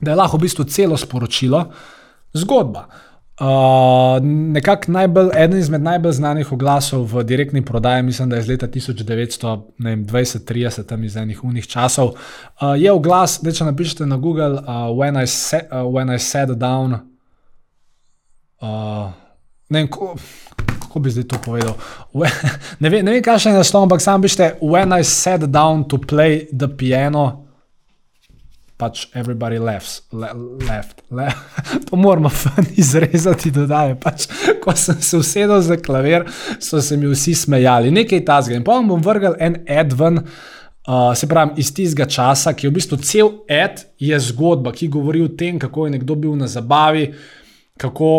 da 0.00 0.10
je 0.10 0.16
lahko 0.16 0.36
v 0.36 0.40
bistvu 0.46 0.64
celo 0.64 0.96
sporočilo 0.96 1.72
zgodba. 2.32 2.88
Uh, 3.40 3.46
nekako 4.22 4.92
najbolj, 4.94 5.30
eden 5.36 5.58
izmed 5.58 5.82
najbolj 5.82 6.12
znanih 6.12 6.52
oglasov 6.52 7.04
v 7.10 7.24
direktni 7.24 7.64
prodaji, 7.64 8.02
mislim, 8.02 8.30
da 8.30 8.36
je 8.36 8.42
iz 8.42 8.48
leta 8.48 8.68
1920-30, 8.68 10.86
tam 10.86 11.04
iz 11.04 11.16
enih 11.16 11.44
unih 11.44 11.66
časov, 11.66 12.08
uh, 12.08 12.16
je 12.78 12.92
oglas, 12.92 13.40
da 13.42 13.52
če 13.52 13.64
napišete 13.64 14.06
na 14.06 14.16
Google, 14.16 14.52
uh, 14.52 14.58
when, 14.94 15.22
I 15.22 15.26
set, 15.26 15.66
uh, 15.72 15.82
when 15.82 16.14
I 16.14 16.18
sat 16.18 16.48
down, 16.48 16.92
uh, 18.62 19.23
ne 19.68 19.84
vem, 19.84 19.88
ko, 19.88 20.14
kako 20.94 21.00
bi 21.00 21.10
zdaj 21.10 21.28
to 21.28 21.38
povedal. 21.44 21.74
ne 22.82 22.90
vem, 22.90 23.06
vem 23.06 23.22
kaj 23.24 23.46
še 23.46 23.54
je 23.54 23.60
naslov, 23.60 23.88
ampak 23.88 24.04
sam 24.04 24.22
bište, 24.22 24.54
when 24.62 24.94
I 24.94 25.02
sat 25.04 25.48
down 25.50 25.88
to 25.88 25.98
play 25.98 26.46
the 26.52 26.68
piano. 26.68 27.40
Pač 28.74 29.04
everybody 29.14 29.58
laughs, 29.62 30.02
le, 30.12 30.32
left. 30.66 31.04
Le. 31.14 31.28
To 31.88 31.96
moramo 31.96 32.30
izrezati, 32.82 33.50
da 33.54 33.84
je. 33.86 33.94
Pač, 34.02 34.26
ko 34.62 34.74
sem 34.76 34.98
se 35.02 35.18
usedel 35.18 35.62
za 35.62 35.78
klavir, 35.78 36.26
so 36.58 36.82
se 36.82 36.98
mi 36.98 37.06
vsi 37.10 37.36
smejali, 37.38 37.94
nekaj 37.94 38.24
tasga. 38.26 38.58
In 38.58 38.66
pa 38.66 38.80
bom 38.82 39.02
vrgel 39.02 39.38
en 39.38 39.60
adven, 39.70 40.18
uh, 40.20 41.12
se 41.14 41.30
pravi, 41.30 41.62
iz 41.62 41.70
tistega 41.74 42.06
časa, 42.10 42.52
ki 42.52 42.66
je 42.66 42.72
v 42.72 42.76
bistvu 42.80 42.98
cel 43.02 43.30
ad, 43.46 43.84
je 43.98 44.18
zgodba, 44.28 44.74
ki 44.74 44.90
govori 44.90 45.22
o 45.22 45.30
tem, 45.38 45.58
kako 45.62 45.86
je 45.86 45.94
nekdo 45.94 46.18
bil 46.18 46.34
na 46.38 46.50
zabavi, 46.50 47.12
kako 47.78 48.10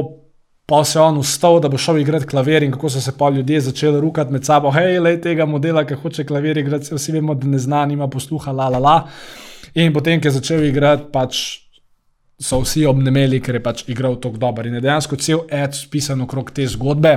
pa 0.65 0.83
se 0.83 0.99
je 0.99 1.03
on 1.03 1.17
ustal, 1.17 1.59
da 1.59 1.69
bo 1.69 1.77
šel 1.77 1.99
igrati 2.01 2.25
klavir 2.25 2.63
in 2.63 2.71
kako 2.71 2.89
so 2.89 3.01
se 3.01 3.11
pa 3.17 3.29
ljudje 3.29 3.61
začeli 3.61 4.01
rukati 4.01 4.33
med 4.33 4.45
sabo, 4.45 4.71
hej, 4.71 4.99
le 4.99 5.19
tega 5.21 5.45
modela, 5.45 5.85
ki 5.85 5.99
hoče 6.01 6.25
klavir 6.25 6.57
igrati, 6.57 6.95
vsi 6.95 7.11
vemo, 7.11 7.35
da 7.35 7.47
ne 7.47 7.59
zna, 7.59 7.85
nima 7.85 8.07
posluha, 8.09 8.51
la 8.51 8.69
la 8.69 8.79
la. 8.79 8.95
In 9.75 9.93
potem, 9.93 10.21
ko 10.21 10.27
je 10.27 10.37
začel 10.39 10.65
igrati, 10.65 11.09
pač 11.13 11.43
so 12.41 12.59
vsi 12.63 12.85
obnemeli, 12.89 13.39
ker 13.43 13.59
je 13.59 13.63
pač 13.63 13.85
igral 13.91 14.17
tako 14.21 14.41
dobro. 14.41 14.67
In 14.67 14.79
je 14.79 14.83
dejansko 14.87 15.19
cel 15.21 15.45
ad 15.51 15.75
spisan 15.77 16.21
okrog 16.25 16.51
te 16.51 16.67
zgodbe. 16.67 17.15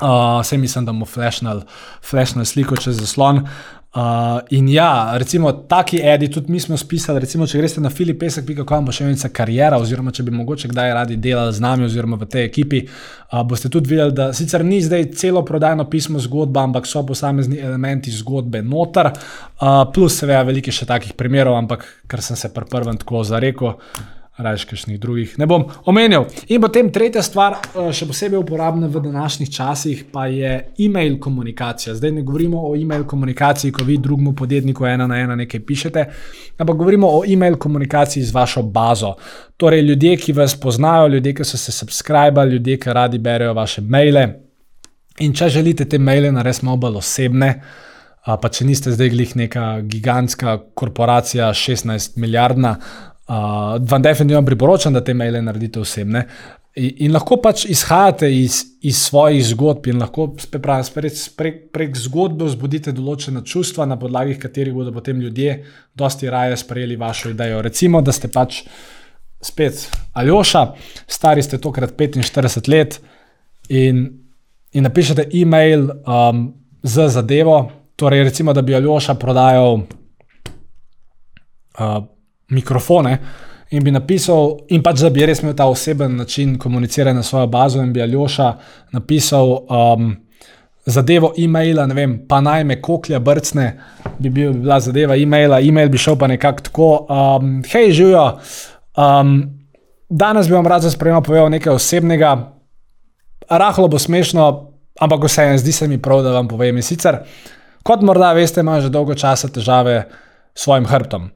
Uh, 0.00 0.40
Vse 0.40 0.56
mislim, 0.56 0.84
da 0.84 0.92
bomo 0.92 1.04
flashnali 1.04 2.46
sliko 2.46 2.76
čez 2.76 3.02
zaslon. 3.02 3.42
Uh, 3.90 4.38
in 4.48 4.68
ja, 4.68 5.18
recimo, 5.18 5.52
taki 5.52 5.98
edi, 5.98 6.28
tudi 6.30 6.52
mi 6.52 6.60
smo 6.60 6.76
spisali, 6.78 7.18
recimo, 7.24 7.46
če 7.46 7.58
greste 7.58 7.80
na 7.82 7.90
filipesek.com, 7.90 8.84
bo 8.86 8.94
še 8.94 9.08
enica 9.08 9.32
karijera, 9.34 9.80
oziroma 9.82 10.12
če 10.14 10.22
bi 10.28 10.34
mogoče 10.34 10.70
kdaj 10.70 10.92
radi 10.94 11.16
delali 11.18 11.56
z 11.56 11.64
nami, 11.64 11.88
oziroma 11.88 12.14
v 12.20 12.28
tej 12.30 12.46
ekipi, 12.46 12.84
uh, 12.86 13.40
boste 13.42 13.66
tudi 13.66 13.90
videli, 13.90 14.14
da 14.14 14.28
sicer 14.36 14.62
ni 14.62 14.78
zdaj 14.84 15.08
celo 15.18 15.42
prodajno 15.42 15.88
pismo 15.90 16.22
zgodba, 16.22 16.62
ampak 16.70 16.86
so 16.86 17.02
posamezni 17.08 17.58
elementi 17.58 18.14
zgodbe 18.14 18.62
noter, 18.62 19.10
uh, 19.10 19.82
plus 19.90 20.20
seveda 20.22 20.46
veliko 20.46 20.70
še 20.70 20.86
takih 20.86 21.18
primerov, 21.18 21.58
ampak 21.58 21.88
ker 22.06 22.22
sem 22.22 22.38
se 22.38 22.54
pri 22.54 22.70
prvem 22.70 23.00
tako 23.00 23.24
zarekel 23.26 23.74
raje 24.42 24.64
kakšnih 24.70 25.00
drugih 25.00 25.38
ne 25.38 25.46
bom 25.46 25.64
omenil. 25.84 26.24
In 26.48 26.60
potem 26.60 26.90
tretja 26.92 27.22
stvar, 27.22 27.56
eh, 27.60 27.92
še 27.92 28.06
posebej 28.06 28.38
uporabna 28.40 28.86
v 28.86 29.02
današnjih 29.04 29.50
časih, 29.50 30.04
pa 30.12 30.26
je 30.26 30.72
e-mail 30.78 31.18
komunikacija. 31.20 31.94
Zdaj 31.94 32.12
ne 32.12 32.22
govorimo 32.22 32.60
o 32.68 32.74
e-mail 32.76 33.04
komunikaciji, 33.04 33.72
ko 33.72 33.84
vi 33.84 33.98
drugemu 33.98 34.34
podjetniku 34.36 34.86
ena 34.86 35.06
na 35.06 35.18
ena 35.20 35.36
nekaj 35.36 35.60
pišete, 35.60 36.04
ampak 36.58 36.76
govorimo 36.76 37.08
o 37.08 37.24
e-mail 37.26 37.56
komunikaciji 37.56 38.22
z 38.24 38.34
vašo 38.34 38.62
bazo. 38.62 39.14
Torej, 39.56 39.82
ljudje, 39.82 40.16
ki 40.16 40.32
vas 40.32 40.60
poznajo, 40.60 41.08
ljudje, 41.08 41.34
ki 41.34 41.44
so 41.44 41.56
se 41.56 41.72
subskrbali, 41.72 42.52
ljudje, 42.52 42.78
ki 42.78 42.92
radi 42.92 43.18
berejo 43.18 43.54
vaše 43.54 43.80
maile. 43.80 44.28
In 45.20 45.32
če 45.32 45.48
želite 45.48 45.84
te 45.84 45.98
maile 45.98 46.32
narediti 46.32 46.64
malo 46.64 46.76
bolj 46.76 46.96
osebne, 46.96 47.62
pa 48.24 48.48
če 48.48 48.64
niste 48.64 48.92
zdaj 48.92 49.08
glih 49.08 49.36
neka 49.36 49.80
gigantska 49.80 50.58
korporacija, 50.74 51.52
16 51.52 52.16
milijardna, 52.16 52.76
Uh, 52.78 53.09
vam 53.90 54.02
definitivno 54.02 54.46
priporočam, 54.46 54.92
da 54.92 55.04
te 55.04 55.14
maile 55.14 55.42
naredite 55.42 55.80
osebne. 55.80 56.24
In, 56.74 56.90
in 57.06 57.12
lahko 57.14 57.36
pač 57.42 57.64
izhajate 57.70 58.28
iz, 58.30 58.60
iz 58.86 58.98
svojih 58.98 59.42
zgodb 59.52 59.86
in 59.90 59.98
lahko 60.02 60.28
prek, 61.36 61.60
prek 61.74 61.96
zgodbe 61.98 62.46
vzbudite 62.46 62.94
določene 62.94 63.42
čustva, 63.46 63.86
na 63.86 63.98
podlagi 63.98 64.38
katerih 64.38 64.74
bodo 64.74 64.94
potem 64.94 65.20
ljudje 65.20 65.60
dosti 65.94 66.30
raje 66.30 66.56
sprejeli 66.62 66.98
vašo 66.98 67.34
idejo. 67.34 67.62
Recimo, 67.66 68.02
da 68.02 68.14
ste 68.14 68.30
pač 68.30 68.62
spet 69.42 69.86
Aljoša, 70.12 70.66
stari 71.08 71.42
ste 71.42 71.58
tokrat 71.58 71.94
45 71.98 72.70
let 72.70 73.00
in, 73.68 74.06
in 74.74 74.86
napišete 74.86 75.30
e-mail 75.40 75.88
um, 75.90 76.46
z 76.82 77.10
zadevo, 77.14 77.60
torej 77.98 78.24
recimo, 78.30 78.54
da 78.54 78.62
bi 78.62 78.74
Aljoša 78.74 79.14
prodajal. 79.18 79.84
Uh, 81.80 82.02
mikrofone 82.50 83.18
in 83.70 83.84
bi 83.84 83.92
napisal, 83.94 84.56
in 84.74 84.82
pač 84.82 85.04
da 85.04 85.10
bi 85.14 85.26
res 85.26 85.42
imel 85.44 85.54
ta 85.54 85.68
oseben 85.70 86.16
način 86.18 86.56
komuniciranja 86.58 87.20
na 87.20 87.22
svojo 87.22 87.46
bazo, 87.46 87.82
in 87.82 87.92
bi 87.92 88.02
Aljoša 88.02 88.48
napisal 88.92 89.52
um, 89.62 90.16
zadevo 90.86 91.32
e-maila, 91.38 91.86
ne 91.86 91.94
vem, 91.94 92.16
pa 92.28 92.40
naj 92.42 92.64
me 92.66 92.80
koklja 92.82 93.20
brcne, 93.22 93.68
bi, 94.18 94.30
bil, 94.30 94.52
bi 94.52 94.64
bila 94.64 94.80
zadeva 94.80 95.16
e-maila, 95.16 95.60
e-mail 95.60 95.88
bi 95.88 95.98
šel 95.98 96.18
pa 96.18 96.26
nekako 96.26 96.66
tako, 96.66 96.90
um, 97.06 97.60
hej, 97.70 97.92
živijo. 97.92 98.26
Um, 98.98 99.36
danes 100.08 100.48
bi 100.48 100.58
vam 100.58 100.66
rad 100.66 100.82
za 100.82 100.90
sprejem 100.90 101.22
povedal 101.22 101.50
nekaj 101.54 101.78
osebnega, 101.78 102.34
rahlo 103.50 103.88
bo 103.88 103.98
smešno, 103.98 104.50
ampak 105.00 105.28
vseeno, 105.28 105.58
zdi 105.58 105.72
se 105.72 105.88
mi 105.88 106.02
prav, 106.02 106.24
da 106.26 106.34
vam 106.34 106.48
povem. 106.48 106.76
In 106.76 106.82
sicer, 106.82 107.22
kot 107.86 108.02
morda 108.02 108.32
veste, 108.34 108.64
imam 108.66 108.80
že 108.80 108.90
dolgo 108.90 109.14
časa 109.14 109.48
težave 109.48 110.08
s 110.54 110.64
svojim 110.66 110.90
hrbtom. 110.90 111.30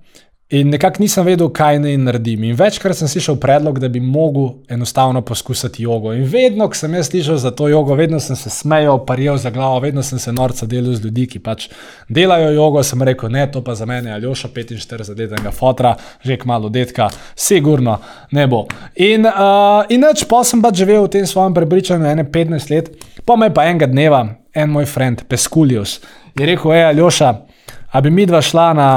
In 0.54 0.68
nekako 0.70 1.02
nisem 1.02 1.24
vedel, 1.26 1.48
kaj 1.50 1.80
naj 1.82 1.96
naredim. 1.98 2.44
In 2.46 2.54
večkrat 2.54 2.94
sem 2.94 3.08
slišal 3.10 3.40
predlog, 3.42 3.78
da 3.82 3.88
bi 3.90 3.98
mogel 4.00 4.52
enostavno 4.70 5.22
poskusiti 5.26 5.82
jogo. 5.82 6.12
In 6.14 6.28
vedno, 6.30 6.68
ko 6.70 6.78
sem 6.78 6.92
jaz 6.94 7.08
slišal 7.10 7.40
za 7.42 7.50
to 7.50 7.66
jogo, 7.68 7.96
vedno 7.98 8.20
sem 8.22 8.36
se 8.38 8.50
smejal, 8.50 9.00
parijal 9.06 9.36
za 9.42 9.50
glavo, 9.50 9.80
vedno 9.82 10.02
sem 10.02 10.18
se 10.18 10.32
norca 10.32 10.66
delil 10.66 10.94
z 10.94 11.04
ljudmi, 11.04 11.26
ki 11.26 11.40
pač 11.42 11.66
delajo 12.08 12.52
jogo. 12.54 12.82
Sem 12.86 13.02
rekel, 13.02 13.32
ne, 13.34 13.48
to 13.50 13.64
pa 13.66 13.74
za 13.74 13.86
mene 13.86 14.12
je 14.12 14.14
Aljoša 14.14 14.48
45-letnega 14.54 15.50
fotra, 15.50 15.96
že 16.22 16.36
kmalo 16.38 16.70
detka, 16.70 17.08
sigurno 17.34 17.98
ne 18.30 18.46
bo. 18.46 18.68
In, 18.94 19.26
uh, 19.26 19.82
in 19.90 20.06
neč 20.06 20.22
pa 20.30 20.44
sem 20.46 20.62
pač 20.62 20.78
živel 20.84 21.08
v 21.08 21.16
tem 21.16 21.26
svojem 21.26 21.54
prepričanju 21.54 22.06
ene 22.06 22.28
15 22.30 22.70
let, 22.70 22.92
pa 23.26 23.34
me 23.36 23.50
pa 23.50 23.66
enega 23.66 23.90
dneva, 23.90 24.22
en 24.54 24.70
moj 24.70 24.86
friend, 24.86 25.26
Peskulius, 25.26 25.98
je 26.38 26.46
rekel, 26.46 26.76
hej, 26.78 26.92
Aljoša, 26.92 27.34
a 27.90 28.00
bi 28.00 28.14
mi 28.14 28.26
dva 28.26 28.38
šla 28.42 28.70
na 28.78 28.88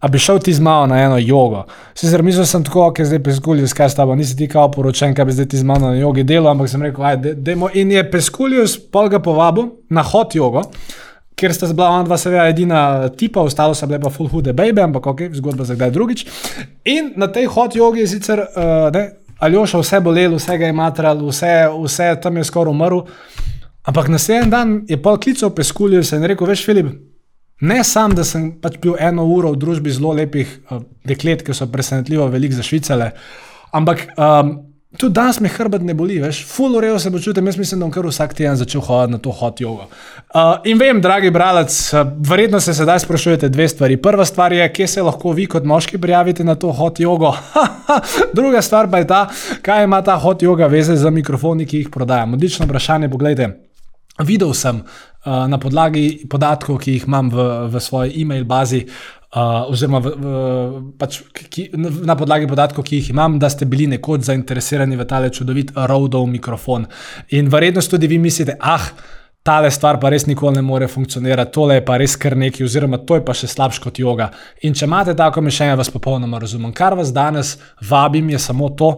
A 0.00 0.08
bi 0.08 0.18
šel 0.18 0.38
ti 0.40 0.52
z 0.54 0.60
mano 0.64 0.86
na 0.86 1.02
eno 1.02 1.18
jogo? 1.18 1.66
Sicer 1.94 2.22
mislil 2.24 2.46
sem 2.48 2.64
tako, 2.64 2.86
ker 2.96 3.04
zdaj 3.04 3.20
peskulius, 3.24 3.74
kaj 3.76 3.90
s 3.92 3.98
tabo, 3.98 4.14
nisi 4.16 4.36
ti 4.36 4.48
kao 4.48 4.70
poročen, 4.72 5.12
kaj 5.14 5.28
bi 5.28 5.36
zdaj 5.36 5.48
ti 5.52 5.60
z 5.60 5.68
mano 5.68 5.90
na 5.92 6.00
jogi 6.00 6.24
delal, 6.24 6.54
ampak 6.54 6.70
sem 6.72 6.82
rekel, 6.82 7.04
ajde, 7.04 7.34
demo. 7.36 7.68
In 7.76 7.92
je 7.92 8.04
peskulius 8.10 8.78
pol 8.80 9.10
ga 9.12 9.20
povabil 9.20 9.68
na 9.92 10.04
hot 10.06 10.34
jogo, 10.38 10.64
ker 11.36 11.52
sta 11.52 11.68
bila 11.72 11.90
ona 11.98 12.08
dva 12.08 12.16
seveda 12.20 12.48
edina 12.48 12.80
tipa, 13.12 13.44
ostalo 13.44 13.76
so 13.76 13.88
bile 13.88 14.00
pa 14.00 14.12
full 14.12 14.28
hude 14.32 14.56
baby, 14.56 14.80
ampak 14.80 15.06
ok, 15.12 15.22
zgodba 15.36 15.68
za 15.68 15.76
kdaj 15.76 15.92
drugič. 15.92 16.24
In 16.88 17.12
na 17.20 17.28
tej 17.28 17.50
hot 17.52 17.76
jogi 17.76 18.06
je 18.06 18.14
sicer, 18.16 18.40
uh, 18.40 18.88
ne, 18.96 19.06
Aljoša 19.40 19.78
vse 19.80 20.00
bolelo, 20.04 20.36
vse 20.36 20.56
ga 20.60 20.68
je 20.68 20.72
matral, 20.76 21.20
vse, 21.28 21.52
vse 21.84 22.10
tam 22.22 22.36
je 22.36 22.44
skoraj 22.44 22.72
umrl. 22.72 23.04
Ampak 23.88 24.08
naslednji 24.12 24.50
dan 24.52 24.74
je 24.88 25.00
pol 25.00 25.16
klical 25.20 25.52
peskulius 25.56 26.12
in 26.12 26.24
rekel, 26.28 26.48
veš, 26.48 26.64
Filip, 26.64 26.90
Ne 27.60 27.84
samo, 27.84 28.16
da 28.16 28.24
sem 28.24 28.50
pač 28.60 28.78
bil 28.80 28.96
eno 29.00 29.26
uro 29.28 29.52
v 29.52 29.60
družbi 29.60 29.92
zelo 29.92 30.14
lepih 30.16 30.48
uh, 30.70 30.80
deklet, 31.04 31.44
ki 31.44 31.56
so 31.56 31.68
presenetljivo 31.68 32.30
veliko 32.32 32.56
za 32.56 32.64
švicale, 32.64 33.10
ampak 33.76 34.06
um, 34.16 34.54
tudi 34.96 35.14
danes 35.14 35.42
me 35.44 35.50
hrbet 35.52 35.84
ne 35.84 35.94
boli, 35.94 36.16
veš, 36.22 36.40
full 36.48 36.78
urejo 36.80 36.98
se 36.98 37.12
počutim, 37.12 37.46
jaz 37.46 37.58
mislim, 37.60 37.82
da 37.82 37.86
bom 37.86 37.92
kar 37.92 38.08
vsak 38.08 38.32
teden 38.34 38.56
začel 38.56 38.80
hoditi 38.80 39.12
na 39.12 39.20
to 39.20 39.36
hot 39.36 39.60
jogo. 39.60 39.86
Uh, 40.32 40.56
in 40.64 40.80
vem, 40.80 41.02
dragi 41.04 41.30
bralec, 41.30 41.76
uh, 41.92 42.02
verjetno 42.32 42.60
se 42.64 42.74
sedaj 42.74 43.04
sprašujete 43.04 43.52
dve 43.52 43.68
stvari. 43.68 44.00
Prva 44.00 44.24
stvar 44.24 44.56
je, 44.56 44.72
kje 44.72 44.88
se 44.96 45.04
lahko 45.04 45.36
vi 45.36 45.46
kot 45.46 45.68
moški 45.68 46.00
prijavite 46.00 46.44
na 46.44 46.56
to 46.56 46.72
hot 46.72 47.00
jogo. 47.00 47.34
Druga 48.38 48.62
stvar 48.62 48.90
pa 48.90 49.04
je 49.04 49.06
ta, 49.06 49.26
kaj 49.62 49.84
ima 49.84 50.00
ta 50.02 50.16
hot 50.16 50.42
joga 50.42 50.66
veze 50.66 50.96
z 50.96 51.12
mikrofoni, 51.12 51.68
ki 51.68 51.84
jih 51.84 51.92
prodajam. 51.92 52.34
Odlično 52.40 52.66
vprašanje, 52.66 53.12
pogledajte. 53.12 53.52
Videl 54.24 54.52
sem 54.54 54.82
na 55.26 55.58
podlagi 55.60 56.26
podatkov, 56.30 56.78
ki 56.80 56.96
jih 56.96 57.08
imam 57.08 57.28
v, 57.30 57.46
v 57.68 57.80
svoji 57.80 58.22
e-mail 58.22 58.44
bazi, 58.48 58.86
uh, 59.36 59.68
oziroma 59.70 60.00
v, 60.00 60.12
v, 60.16 60.82
pač, 60.98 61.20
ki, 61.52 61.68
na 61.76 62.16
podlagi 62.18 62.48
podatkov, 62.50 62.84
ki 62.86 63.00
jih 63.00 63.12
imam, 63.12 63.38
da 63.38 63.50
ste 63.52 63.68
bili 63.68 63.86
nekoč 63.90 64.26
zainteresirani 64.30 64.98
v 64.98 65.06
tale 65.06 65.30
čudovit 65.30 65.72
Rodov 65.76 66.26
mikrofon. 66.30 66.86
In 67.36 67.50
verjetno 67.52 67.82
tudi 67.82 68.10
vi 68.10 68.18
mislite, 68.18 68.58
ah. 68.60 68.92
Tale 69.40 69.70
stvar 69.72 69.96
pa 69.96 70.10
res 70.12 70.26
nikoli 70.28 70.58
ne 70.58 70.60
more 70.60 70.84
funkcionirati, 70.84 71.52
tole 71.54 71.78
je 71.78 71.84
pa 71.88 71.94
res 71.96 72.12
kar 72.20 72.34
nekaj, 72.36 72.60
oziroma 72.60 72.98
to 73.08 73.16
je 73.16 73.22
pa 73.24 73.32
še 73.32 73.48
slabše 73.48 73.80
kot 73.80 73.96
yoga. 73.96 74.26
In 74.68 74.76
če 74.76 74.84
imate 74.84 75.14
tako 75.16 75.40
mišljenje, 75.40 75.78
vas 75.80 75.88
popolnoma 75.88 76.36
razumem. 76.42 76.74
Kar 76.76 76.92
vas 76.92 77.08
danes 77.08 77.54
vabim, 77.88 78.28
je 78.34 78.36
samo 78.36 78.68
to, 78.76 78.90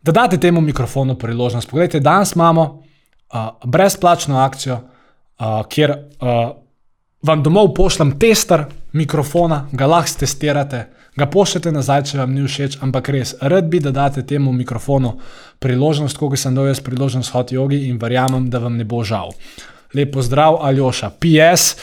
da 0.00 0.14
date 0.16 0.38
temu 0.40 0.62
mikrofonu 0.64 1.18
priložnost. 1.20 1.68
Poglejte, 1.68 2.00
danes 2.00 2.32
imamo 2.32 2.64
uh, 2.64 3.50
brezplačno 3.68 4.40
akcijo, 4.40 4.80
uh, 5.40 5.62
kjer 5.68 5.90
uh, 5.90 6.56
vam 7.22 7.42
domov 7.42 7.72
pošljem 7.74 8.18
tester 8.18 8.66
mikrofona, 8.92 9.66
ga 9.72 9.86
lahko 9.86 10.18
testirate, 10.20 10.86
ga 11.16 11.26
pošljete 11.30 11.72
nazaj, 11.72 12.02
če 12.10 12.18
vam 12.18 12.34
ni 12.34 12.44
všeč, 12.46 12.78
ampak 12.82 13.08
res, 13.14 13.34
rad 13.40 13.68
bi, 13.70 13.80
da 13.80 13.90
date 13.94 14.24
temu 14.26 14.52
mikrofonu 14.52 15.14
priložnost, 15.62 16.18
kot 16.18 16.38
sem 16.38 16.54
dal 16.54 16.68
jaz 16.68 16.82
priložnost 16.84 17.32
hot 17.34 17.52
jogi 17.54 17.84
in 17.88 17.98
verjamem, 18.02 18.50
da 18.50 18.60
vam 18.62 18.76
ne 18.76 18.84
bo 18.84 19.04
žal. 19.04 19.32
Lepo 19.94 20.22
zdrav, 20.22 20.58
Aljoša. 20.62 21.12
PS. 21.22 21.76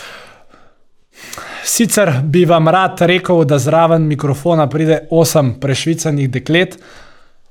Sicer 1.64 2.12
bi 2.24 2.44
vam 2.46 2.68
rad 2.68 3.02
rekel, 3.08 3.46
da 3.46 3.60
zraven 3.60 4.08
mikrofona 4.10 4.68
pride 4.70 5.06
osem 5.12 5.54
prešvicanih 5.62 6.30
deklet, 6.32 6.76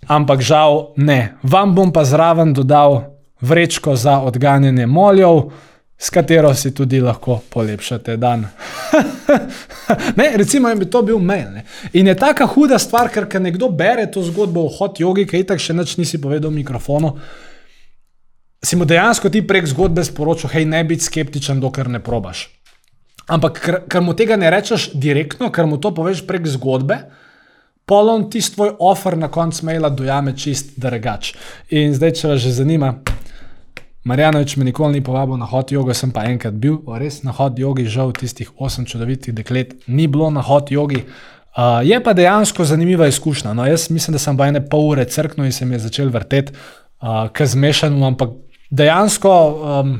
ampak 0.06 0.42
žal 0.44 0.92
ne. 0.96 1.36
Vam 1.42 1.74
bom 1.74 1.92
pa 1.92 2.04
zraven 2.04 2.52
dodal 2.54 3.00
vrečko 3.40 3.96
za 3.96 4.18
odganjanje 4.20 4.86
moljev, 4.86 5.48
s 6.00 6.10
katero 6.10 6.54
si 6.54 6.70
tudi 6.74 7.00
lahko 7.00 7.42
polepšate 7.52 8.16
dan. 8.16 8.46
ne, 10.18 10.30
recimo, 10.36 10.70
in 10.72 10.78
bi 10.80 10.86
to 10.88 11.02
bil 11.04 11.18
mail. 11.20 11.50
Ne. 11.52 11.64
In 11.92 12.08
je 12.08 12.14
taka 12.16 12.46
huda 12.48 12.78
stvar, 12.80 13.10
ker 13.12 13.26
ker 13.28 13.42
nekdo 13.44 13.68
bere 13.68 14.06
to 14.08 14.22
zgodbo 14.24 14.64
o 14.64 14.72
hot 14.78 15.02
jogi, 15.02 15.26
ki 15.28 15.42
itak 15.44 15.60
še 15.60 15.76
nič 15.76 15.98
nisi 16.00 16.20
povedal 16.22 16.48
v 16.48 16.62
mikrofonu. 16.62 17.12
Si 18.64 18.80
mu 18.80 18.88
dejansko 18.88 19.28
ti 19.28 19.44
prek 19.44 19.68
zgodbe 19.68 20.04
sporočil, 20.04 20.48
hej, 20.54 20.64
ne 20.72 20.80
biti 20.88 21.04
skeptičen, 21.04 21.60
dokler 21.60 21.92
ne 21.92 22.00
probaš. 22.00 22.48
Ampak, 23.28 23.60
ker, 23.60 23.80
ker 23.84 24.00
mu 24.00 24.16
tega 24.16 24.40
ne 24.40 24.48
rečeš 24.52 24.90
direktno, 24.96 25.52
ker 25.52 25.68
mu 25.68 25.76
to 25.76 25.92
poveš 25.96 26.24
prek 26.28 26.48
zgodbe, 26.48 26.96
polon 27.84 28.30
ti 28.32 28.40
svoj 28.40 28.72
offer 28.80 29.20
na 29.20 29.28
koncu 29.28 29.68
maila 29.68 29.92
dojame 29.92 30.32
čist 30.32 30.78
drugač. 30.80 31.34
In 31.76 31.92
zdaj, 31.92 32.16
če 32.16 32.32
vas 32.32 32.40
že 32.40 32.56
zanima, 32.56 32.94
Marjanovič 34.04 34.56
me 34.56 34.64
nikoli 34.64 34.92
ni 34.92 35.04
povabil 35.04 35.36
na 35.36 35.44
hot 35.44 35.72
jogo, 35.72 35.94
sem 35.94 36.12
pa 36.12 36.24
enkrat 36.24 36.56
bil, 36.56 36.78
res 36.98 37.20
na 37.22 37.34
hot 37.36 37.58
jogi, 37.60 37.84
žal 37.84 38.14
tistih 38.16 38.48
osem 38.56 38.86
čudovitih 38.88 39.34
deklet 39.36 39.74
ni 39.88 40.06
bilo 40.08 40.30
na 40.32 40.40
hot 40.40 40.72
jogi. 40.72 41.04
Uh, 41.50 41.82
je 41.84 41.98
pa 42.00 42.14
dejansko 42.16 42.64
zanimiva 42.64 43.08
izkušnja. 43.10 43.52
No, 43.54 43.66
jaz 43.66 43.90
mislim, 43.90 44.14
da 44.16 44.22
sem 44.22 44.36
pa 44.38 44.46
ene 44.48 44.62
pol 44.64 44.86
ure 44.92 45.04
crknil 45.04 45.50
in 45.50 45.52
se 45.52 45.66
mi 45.66 45.74
je 45.74 45.82
začel 45.84 46.08
vrteti, 46.08 46.54
uh, 47.02 47.26
kaj 47.32 47.52
zmešano, 47.52 48.06
ampak 48.06 48.30
dejansko, 48.70 49.32
um, 49.80 49.98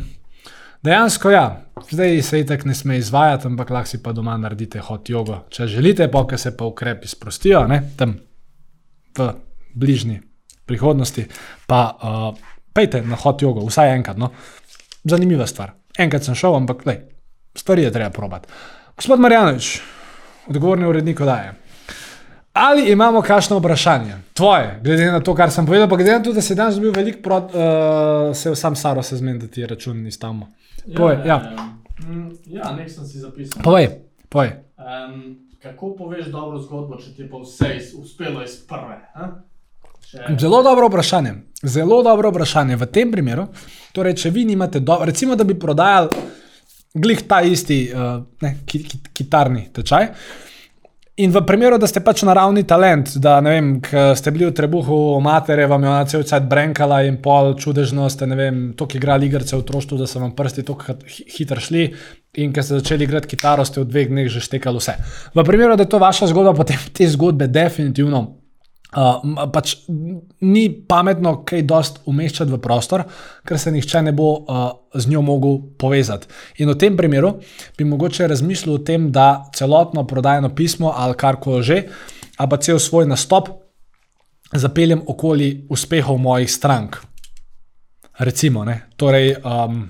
dejansko 0.83 1.31
ja, 1.35 1.45
zdaj 1.91 2.23
se 2.23 2.41
itek 2.41 2.65
ne 2.65 2.75
sme 2.75 2.97
izvajati, 2.99 3.51
ampak 3.51 3.71
lahko 3.71 3.91
si 3.91 4.01
pa 4.03 4.15
doma 4.17 4.39
naredite 4.39 4.81
hot 4.81 5.11
jogo. 5.11 5.43
Če 5.51 5.67
želite, 5.67 6.09
pa 6.09 6.25
ker 6.25 6.41
se 6.41 6.55
pa 6.57 6.65
ukrepi 6.71 7.09
sprostijo, 7.09 7.67
ne, 7.69 7.83
tam 7.99 8.17
v 9.19 9.29
bližnji 9.75 10.21
prihodnosti, 10.71 11.27
pa 11.67 11.83
uh, 11.99 12.51
pejte 12.81 13.03
na 13.05 13.16
hot 13.21 13.43
jogo, 13.43 13.66
vsaj 13.69 13.95
enkrat. 13.95 14.16
No. 14.21 14.33
Zanimiva 15.05 15.47
stvar. 15.47 15.75
Enkrat 15.99 16.25
sem 16.25 16.37
šel, 16.38 16.57
ampak 16.57 16.87
lej, 16.88 17.03
stvari 17.57 17.85
je 17.85 17.93
treba 17.93 18.11
probati. 18.14 18.49
Gospod 18.97 19.21
Marjanovič, 19.21 19.81
odgovorni 20.49 20.88
urednik 20.88 21.21
odaje. 21.21 21.55
Ali 22.53 22.90
imamo 22.90 23.23
kakšno 23.23 23.61
vprašanje, 23.61 24.16
tvoje, 24.35 24.81
glede 24.85 25.11
na 25.12 25.21
to, 25.21 25.35
kar 25.38 25.53
sem 25.55 25.66
povedal, 25.66 25.88
pa 25.88 25.97
glede 25.97 26.16
na 26.16 26.23
to, 26.25 26.33
da 26.35 26.43
si 26.43 26.57
danes 26.59 26.81
bil 26.83 26.93
velik, 26.97 27.21
prot, 27.23 27.53
uh, 27.55 28.33
se 28.37 28.55
sam 28.59 28.77
Saro 28.77 29.03
se 29.03 29.16
zmeni, 29.16 29.38
da 29.38 29.47
ti 29.47 29.66
račun 29.66 30.03
ni 30.03 30.11
tam. 30.11 30.43
Povej, 30.97 31.21
ja. 31.27 31.37
Ja, 31.37 31.69
mm, 32.09 32.27
ja 32.47 32.73
nek 32.77 32.90
sem 32.90 33.07
si 33.07 33.23
zapisal. 33.23 33.62
Povej, 33.62 33.88
povej. 34.29 34.51
Um, 34.81 35.23
kako 35.62 35.95
poveš 35.97 36.33
dobro 36.33 36.59
zgodbo, 36.59 36.99
če 36.99 37.14
ti 37.14 37.23
je 37.23 37.31
pa 37.31 37.45
vse 37.45 37.71
iz, 37.77 37.95
uspelo 37.95 38.43
iz 38.43 38.59
prve? 38.66 38.99
a? 39.14 39.31
Zelo 40.38 40.62
dobro 40.62 40.88
vprašanje. 40.88 41.35
Zelo 41.62 42.03
dobro 42.03 42.31
vprašanje. 42.31 42.77
V 42.77 42.87
tem 42.87 43.12
primeru, 43.12 43.46
torej, 43.92 44.16
če 44.18 44.31
vi 44.35 44.44
nimate, 44.44 44.81
do, 44.81 44.99
recimo, 45.05 45.37
da 45.37 45.44
bi 45.44 45.59
prodajali 45.59 46.09
glih 46.94 47.20
ta 47.29 47.38
isti 47.46 47.85
uh, 47.94 48.16
ne, 48.42 48.57
ki, 48.66 48.83
ki, 48.83 48.99
kitarni 49.14 49.68
tečaj. 49.75 50.09
In 51.20 51.31
v 51.35 51.42
primeru, 51.44 51.77
da 51.79 51.87
ste 51.87 52.01
pač 52.01 52.23
naravni 52.25 52.62
talent, 52.64 53.12
da 53.20 53.37
ne 53.44 53.53
vem, 53.53 53.68
ste 54.16 54.33
bili 54.33 54.46
v 54.49 54.55
trebuhu 54.57 55.20
matere, 55.20 55.66
vam 55.68 55.85
je 55.85 55.90
ona 55.90 56.07
cel 56.09 56.25
cel 56.25 56.46
brenkala 56.49 57.03
in 57.05 57.18
pol 57.20 57.53
čudežno 57.61 58.09
ste, 58.09 58.27
ne 58.31 58.38
vem, 58.38 58.61
toliko 58.73 58.96
igrali 58.96 59.29
igrice 59.29 59.53
v 59.53 59.61
otroštvu, 59.61 59.99
da 60.01 60.09
so 60.09 60.23
vam 60.23 60.33
prsti 60.35 60.64
tako 60.64 60.96
hi- 61.05 61.27
hitro 61.37 61.61
šli. 61.61 61.90
In 62.40 62.55
ko 62.57 62.64
ste 62.64 62.81
začeli 62.81 63.05
igrati 63.05 63.29
kitaro, 63.29 63.66
ste 63.68 63.83
v 63.83 63.90
dveh 63.90 64.09
dneh 64.09 64.33
že 64.33 64.40
štekali 64.40 64.81
vse. 64.81 64.96
V 65.37 65.44
primeru, 65.44 65.77
da 65.77 65.85
je 65.85 65.92
to 65.92 66.01
vaša 66.01 66.31
zgodba, 66.33 66.57
potem 66.57 66.81
te 66.96 67.05
zgodbe 67.11 67.51
definitivno 67.53 68.39
Uh, 68.90 69.46
pač 69.55 69.76
ni 70.42 70.64
pametno 70.88 71.37
kaj 71.46 71.62
dost 71.62 72.00
umeščati 72.11 72.50
v 72.50 72.59
prostor, 72.59 73.05
ker 73.46 73.59
se 73.59 73.70
nihče 73.70 74.03
ne 74.03 74.12
bo 74.16 74.31
uh, 74.35 74.64
z 74.94 75.12
njo 75.12 75.22
mogel 75.22 75.61
povezati. 75.79 76.26
In 76.59 76.72
v 76.72 76.74
tem 76.74 76.96
primeru 76.98 77.37
bi 77.79 77.87
mogoče 77.87 78.26
razmislil 78.26 78.74
o 78.74 78.83
tem, 78.83 79.12
da 79.14 79.46
celotno 79.55 80.07
prodajno 80.07 80.50
pismo 80.55 80.90
ali 80.96 81.14
karkoli 81.14 81.62
že, 81.62 81.79
ali 82.37 82.50
pa 82.50 82.59
cel 82.59 82.83
svoj 82.83 83.07
nastop 83.07 83.53
zapeljem 84.53 85.05
okoli 85.07 85.66
uspehov 85.70 86.18
mojih 86.18 86.50
strank. 86.50 86.96
Recimo, 88.18 88.64
ne? 88.64 88.90
torej, 88.96 89.37
um, 89.44 89.87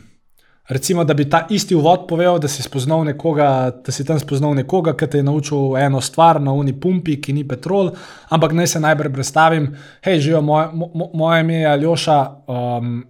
recimo, 0.71 1.05
da 1.05 1.15
bi 1.15 1.29
ta 1.31 1.47
isti 1.51 1.75
uvod 1.75 2.07
povedal, 2.09 2.39
da 2.39 2.49
si, 2.49 2.63
nekoga, 3.05 3.73
da 3.87 3.93
si 3.93 4.05
tam 4.05 4.19
spoznal 4.19 4.55
nekoga, 4.55 4.95
ki 4.97 5.07
te 5.11 5.19
je 5.19 5.27
naučil 5.27 5.77
eno 5.77 6.01
stvar 6.01 6.41
na 6.41 6.53
uni 6.53 6.73
pumpi, 6.81 7.21
ki 7.21 7.33
ni 7.33 7.45
petrol, 7.49 7.91
ampak 8.29 8.53
naj 8.53 8.67
se 8.67 8.81
najprej 8.81 9.13
predstavim, 9.13 9.67
hej, 10.05 10.21
živijo 10.21 10.43
moje, 10.43 10.69
mo, 10.73 11.11
moje 11.15 11.41
ime 11.41 11.55
je 11.55 11.67
Aljoša 11.67 12.19
um, 12.47 13.03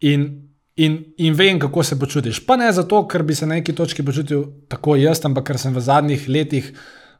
in, 0.00 0.24
in, 0.76 0.98
in 1.16 1.34
vem, 1.34 1.60
kako 1.60 1.82
se 1.82 1.98
počutiš. 2.00 2.40
Pa 2.46 2.56
ne 2.56 2.72
zato, 2.72 3.04
ker 3.08 3.22
bi 3.22 3.34
se 3.34 3.46
na 3.46 3.60
neki 3.60 3.74
točki 3.74 4.04
počutil 4.04 4.46
tako 4.68 4.96
jaz, 4.96 5.20
ampak 5.24 5.52
ker 5.52 5.60
sem 5.60 5.76
v 5.76 5.84
zadnjih 5.84 6.28
letih 6.28 6.72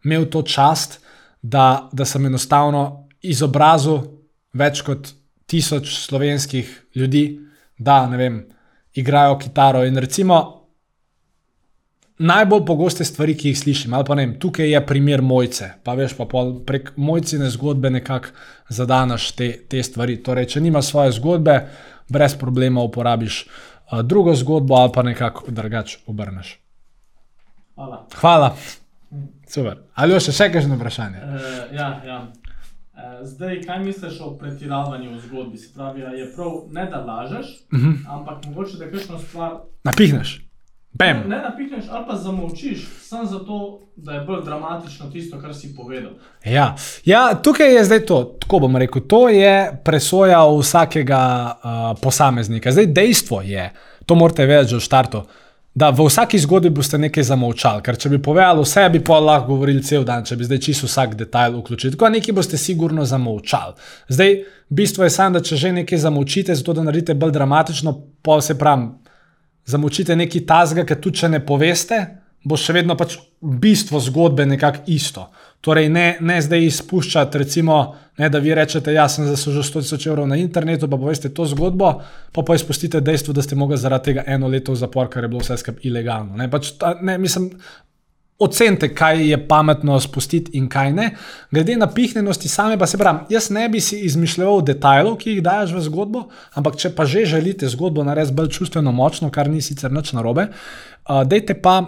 imel 0.05 0.25
to 0.33 0.43
čast, 0.43 1.03
da, 1.43 1.91
da 1.93 2.05
sem 2.05 2.25
enostavno 2.27 3.09
izobrazil 3.21 4.01
več 4.57 4.81
kot 4.83 5.13
tisoč 5.47 5.93
slovenskih 6.09 6.71
ljudi, 6.97 7.29
da 7.79 8.07
ne 8.09 8.17
vem, 8.17 8.45
igrajo 8.97 9.39
kitaro. 9.39 9.85
In 9.85 9.99
recimo, 9.99 10.39
najbolj 12.19 12.65
pogoste 12.67 13.05
stvari, 13.05 13.37
ki 13.37 13.53
jih 13.53 13.59
slišim, 13.59 13.95
ali 13.95 14.05
pa 14.09 14.15
ne 14.15 14.27
vem, 14.27 14.35
tukaj 14.41 14.71
je 14.73 14.81
primer 14.87 15.23
mojce, 15.23 15.71
pa 15.85 15.95
veš, 15.95 16.17
pa 16.17 16.27
prek 16.67 16.93
mojcine 16.97 17.51
zgodbe 17.51 17.91
nekako 17.91 18.33
zadanaš 18.69 19.31
te, 19.37 19.51
te 19.69 19.83
stvari. 19.83 20.17
Torej, 20.23 20.49
če 20.55 20.65
nimaš 20.65 20.93
svoje 20.93 21.13
zgodbe, 21.19 21.59
brez 22.09 22.37
problema 22.39 22.83
uporabiš 22.83 23.45
uh, 23.47 24.01
drugo 24.03 24.35
zgodbo 24.35 24.75
ali 24.75 24.93
pa 24.95 25.03
nekako 25.03 25.51
drugače 25.51 25.99
obrneš. 26.07 26.59
hvala. 27.75 28.07
Hvala. 28.15 28.57
Super. 29.49 29.79
Ali 29.95 30.21
še 30.21 30.33
še 30.33 30.51
kakšno 30.53 30.77
vprašanje? 30.77 31.23
Uh, 31.23 31.77
ja, 31.77 31.91
ja. 32.07 32.21
Uh, 32.97 33.03
zdaj, 33.23 33.61
kaj 33.63 33.79
misliš 33.79 34.21
o 34.21 34.31
pretiravanju 34.33 35.11
v 35.11 35.21
zgodbi? 35.21 35.59
Se 35.59 35.75
pravi, 35.75 36.01
je 36.01 36.33
prav 36.35 36.53
ne 36.71 36.87
da 36.87 36.97
lažeš, 36.99 37.47
uh 37.73 37.79
Mhm. 37.79 37.89
-huh. 37.89 37.97
ampak 38.09 38.45
mogoče 38.45 38.77
da 38.77 38.91
kakšno 38.91 39.19
stvar 39.19 39.53
Napihneš. 39.85 40.43
Bam. 40.93 41.29
ne 41.29 41.37
napihneš 41.39 41.85
ali 41.91 42.05
pa 42.09 42.17
zamolčiš, 42.17 42.89
samo 43.01 43.25
zato, 43.25 43.81
da 43.97 44.13
je 44.13 44.21
bolj 44.21 44.45
dramatično 44.45 45.11
tisto, 45.11 45.41
kar 45.41 45.55
si 45.55 45.77
povedal. 45.77 46.11
Ja. 46.45 46.75
ja, 47.05 47.35
tukaj 47.35 47.75
je 47.75 47.85
zdaj 47.85 48.01
to, 48.01 48.25
tako 48.41 48.59
bom 48.59 48.77
rekel, 48.77 49.03
to 49.03 49.29
je 49.29 49.81
presoja 49.85 50.41
vsakega 50.51 51.21
uh, 51.55 51.99
posameznika. 52.03 52.73
Zdaj, 52.73 52.87
dejstvo 52.87 53.43
je, 53.43 53.73
to 54.07 54.15
morate 54.15 54.47
vedeti 54.47 54.71
že 54.71 54.77
v 54.77 54.81
štartu, 54.81 55.23
da 55.77 55.91
v 55.91 56.07
vsaki 56.07 56.39
zgodbi 56.41 56.71
boste 56.73 56.97
nekaj 56.99 57.27
zamolčali. 57.29 57.83
Ker 57.85 57.99
če 58.01 58.09
bi 58.15 58.19
povedali 58.23 58.63
vse, 58.65 58.87
bi 58.95 59.03
pa 59.05 59.19
lahko 59.21 59.53
govorili 59.53 59.85
cel 59.85 60.07
dan, 60.09 60.25
če 60.25 60.39
bi 60.41 60.47
zdaj 60.49 60.61
čisto 60.65 60.89
vsak 60.89 61.19
detajl 61.21 61.59
vključili. 61.61 61.93
Tako 61.93 62.09
nekaj 62.15 62.35
boste 62.35 62.57
sigurno 62.57 63.05
zamolčali. 63.05 63.77
Zdaj, 64.09 64.39
bistvo 64.73 65.05
je 65.05 65.13
samo, 65.13 65.37
da 65.37 65.45
če 65.45 65.59
že 65.61 65.73
nekaj 65.83 66.01
zamolčite, 66.07 66.57
zato 66.57 66.73
da 66.73 66.87
naredite 66.87 67.15
bolj 67.15 67.35
dramatično, 67.37 67.93
pa 68.25 68.41
se 68.41 68.57
pravi, 68.59 68.89
zamolčite 69.69 70.17
nekaj 70.17 70.47
tazga, 70.49 70.87
ker 70.89 70.97
tudi 70.97 71.21
če 71.21 71.29
ne 71.37 71.43
poveste, 71.45 72.01
bo 72.47 72.59
še 72.61 72.77
vedno 72.77 72.95
pač 72.99 73.19
bistvo 73.41 74.01
zgodbe 74.03 74.47
nekako 74.47 74.87
isto. 74.95 75.27
Torej, 75.65 75.89
ne, 75.91 76.05
ne 76.23 76.37
zdaj 76.45 76.63
izpuščati, 76.69 77.41
recimo, 77.43 77.79
ne, 78.21 78.29
da 78.31 78.39
vi 78.43 78.55
rečete, 78.55 78.93
da 78.93 79.01
ja, 79.01 79.07
sem 79.11 79.27
zaslužil 79.27 79.65
100 79.67 79.83
tisoč 79.83 80.07
evrov 80.07 80.29
na 80.31 80.39
internetu, 80.39 80.87
pa 80.87 80.99
poveste 81.01 81.33
to 81.35 81.47
zgodbo, 81.51 81.91
pa 82.33 82.45
pa 82.47 82.55
izpustite 82.55 83.01
dejstvo, 83.03 83.35
da 83.35 83.43
ste 83.43 83.59
mogli 83.59 83.79
zaradi 83.81 84.13
tega 84.13 84.25
eno 84.31 84.51
leto 84.53 84.77
v 84.77 84.79
zapor, 84.79 85.11
ker 85.11 85.27
je 85.27 85.33
bilo 85.33 85.43
vse 85.43 85.59
skupaj 85.59 85.89
ilegalno. 85.91 86.39
Ne, 86.39 86.47
pač 86.53 86.71
ta, 86.79 86.95
ne, 87.03 87.19
mislim, 87.19 87.51
ocenite, 88.39 88.93
kaj 88.95 89.25
je 89.31 89.41
pametno 89.49 89.99
spustiti 90.01 90.55
in 90.61 90.69
kaj 90.71 90.93
ne. 90.93 91.11
Glede 91.51 91.77
na 91.81 91.91
pihnjenosti 91.91 92.49
same, 92.53 92.79
pa 92.79 92.87
se 92.87 92.99
pravi, 93.01 93.27
jaz 93.35 93.51
ne 93.51 93.67
bi 93.69 93.81
si 93.81 94.05
izmišljal 94.07 94.63
detajlov, 94.71 95.17
ki 95.19 95.39
jih 95.39 95.45
daš 95.45 95.75
v 95.75 95.83
zgodbo, 95.89 96.29
ampak 96.55 96.77
če 96.79 96.95
pa 96.95 97.09
že 97.09 97.25
želite 97.27 97.69
zgodbo 97.73 98.05
narediti 98.05 98.37
bolj 98.37 98.55
čustveno 98.61 98.93
močno, 98.93 99.33
kar 99.35 99.51
ni 99.51 99.65
sicer 99.65 99.93
nič 99.93 100.13
narobe, 100.13 100.51
uh, 100.53 101.25
dejte 101.25 101.59
pa. 101.59 101.81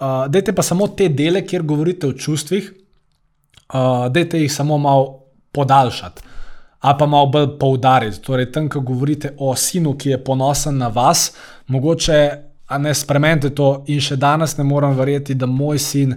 Uh, 0.00 0.26
dejte 0.28 0.52
pa 0.52 0.62
samo 0.62 0.88
te 0.88 1.08
dele, 1.08 1.44
kjer 1.46 1.62
govorite 1.62 2.06
o 2.06 2.12
čustvih, 2.12 2.72
uh, 3.74 4.06
dejte 4.10 4.40
jih 4.40 4.52
samo 4.52 4.78
malo 4.78 5.20
podaljšati. 5.52 6.22
Ali 6.80 6.96
pa 6.98 7.06
malo 7.06 7.26
bolj 7.26 7.46
poudariti. 7.58 8.20
Torej, 8.20 8.50
tam, 8.52 8.68
ko 8.68 8.80
govorite 8.80 9.30
o 9.38 9.54
sinu, 9.56 9.94
ki 9.96 10.10
je 10.10 10.24
ponosen 10.24 10.76
na 10.78 10.88
vas, 10.88 11.30
mogoče 11.66 12.18
ne 12.78 12.94
spremenite 12.94 13.54
to. 13.54 13.84
In 13.88 14.00
še 14.00 14.18
danes 14.20 14.56
ne 14.58 14.66
morem 14.68 14.96
verjeti, 14.98 15.34
da 15.34 15.46
moj 15.46 15.78
sin, 15.78 16.16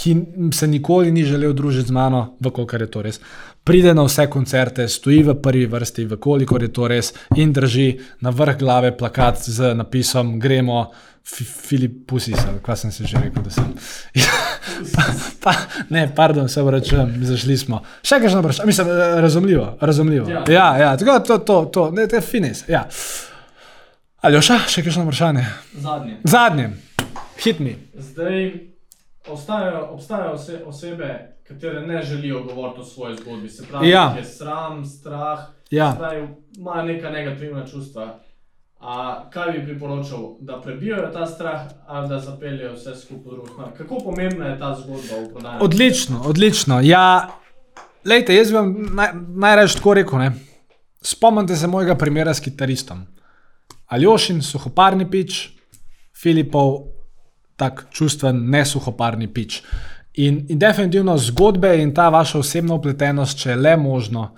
ki 0.00 0.16
se 0.56 0.66
nikoli 0.66 1.12
ni 1.12 1.24
želel 1.24 1.52
družiti 1.52 1.88
z 1.88 1.92
mano, 1.92 2.22
vkolikor 2.40 2.82
je 2.82 2.90
to 2.90 3.02
res, 3.04 3.20
pride 3.64 3.92
na 3.94 4.06
vse 4.06 4.26
koncerte, 4.32 4.88
stoji 4.88 5.22
v 5.28 5.34
prvi 5.42 5.66
vrsti, 5.68 6.06
vkolikor 6.14 6.64
je 6.64 6.72
to 6.72 6.88
res, 6.88 7.12
in 7.36 7.52
drži 7.52 7.88
na 8.24 8.32
vrh 8.32 8.56
glave 8.58 8.94
plakat 8.96 9.44
z 9.44 9.74
napisom: 9.76 10.38
Gremo. 10.40 10.88
Filip 11.24 12.06
Pusis, 12.06 12.34
kaj 12.62 12.76
sem 12.76 12.92
se 12.92 13.04
že 13.04 13.18
rekel, 13.18 13.42
da 13.42 13.50
sem. 13.50 13.68
pa, 14.94 15.02
pa, 15.40 15.52
ne, 15.88 16.12
pardon, 16.14 16.48
se 16.48 16.62
vračam, 16.62 17.12
zašli 17.22 17.56
smo. 17.56 17.82
Še 18.02 18.18
kaj 18.18 18.28
še 18.28 18.38
vprašanje, 18.38 18.66
mislim, 18.66 18.88
razumljivo. 19.18 19.76
razumljivo. 19.80 20.30
Ja, 20.30 20.44
ja, 20.48 20.76
ja 20.78 20.96
tako 20.96 21.18
to, 21.20 21.38
to, 21.38 21.64
to, 21.66 21.90
ne, 21.90 22.06
te 22.08 22.20
finis. 22.20 22.64
Ja. 22.68 22.86
Aljoša, 24.20 24.58
še 24.68 24.82
kaj 24.82 24.92
še 24.92 25.00
vprašanje? 25.00 25.44
Zadnje. 25.76 26.16
Zadnje, 26.24 26.66
hit 27.38 27.60
me. 27.60 27.76
Zdaj 27.94 28.50
obstajajo, 29.26 29.84
obstajajo 29.92 30.32
ose, 30.32 30.58
osebe, 30.66 31.12
katere 31.44 31.80
ne 31.82 32.02
želijo 32.02 32.42
govoriti 32.42 32.80
o 32.80 32.84
svoji 32.84 33.16
zgodbi. 33.16 33.48
Se 33.48 33.64
pravi, 33.64 33.88
Ja. 33.88 34.14
je 34.18 34.24
sram, 34.24 34.84
strah, 34.84 35.38
Ja. 35.70 35.94
imajo 36.56 36.82
neka 36.84 37.10
negativna 37.10 37.66
čustva. 37.66 38.18
A 38.80 39.24
kaj 39.30 39.52
bi 39.52 39.64
priporočal, 39.64 40.36
da 40.40 40.60
prebijajo 40.60 41.10
ta 41.12 41.26
strah 41.26 41.60
ali 41.86 42.08
da 42.08 42.18
zapeljejo 42.18 42.72
vse 42.72 42.94
skupaj 42.96 43.32
drugo 43.32 43.48
smer? 43.54 43.66
Kako 43.76 43.98
pomembna 44.04 44.46
je 44.46 44.58
ta 44.58 44.74
zgodba 44.74 45.20
v 45.20 45.32
prodaji? 45.32 45.58
Odlično, 45.60 46.22
odlično. 46.26 46.80
Ja, 46.80 47.28
lejte, 48.04 48.34
jaz 48.34 48.48
bi 48.48 48.56
vam 48.56 48.74
naj, 48.94 49.12
najraje 49.28 49.74
tako 49.76 49.94
rekel. 49.94 50.18
Ne? 50.18 50.32
Spomnite 51.02 51.56
se 51.56 51.66
mojega 51.66 51.94
primera 51.94 52.34
s 52.34 52.40
kitaristom. 52.40 53.04
Aljošin, 53.86 54.42
suhoparni 54.42 55.10
pič, 55.10 55.50
Filipov, 56.22 56.86
tak 57.56 57.86
čustven, 57.90 58.46
nesuhoparni 58.50 59.28
pič. 59.28 59.62
In, 60.14 60.46
in 60.48 60.58
definitivno 60.58 61.18
zgodbe 61.18 61.76
in 61.82 61.94
ta 61.94 62.08
vaša 62.08 62.38
osebna 62.38 62.74
upletenost, 62.74 63.38
če 63.38 63.50
je 63.50 63.56
le 63.56 63.76
možno, 63.76 64.30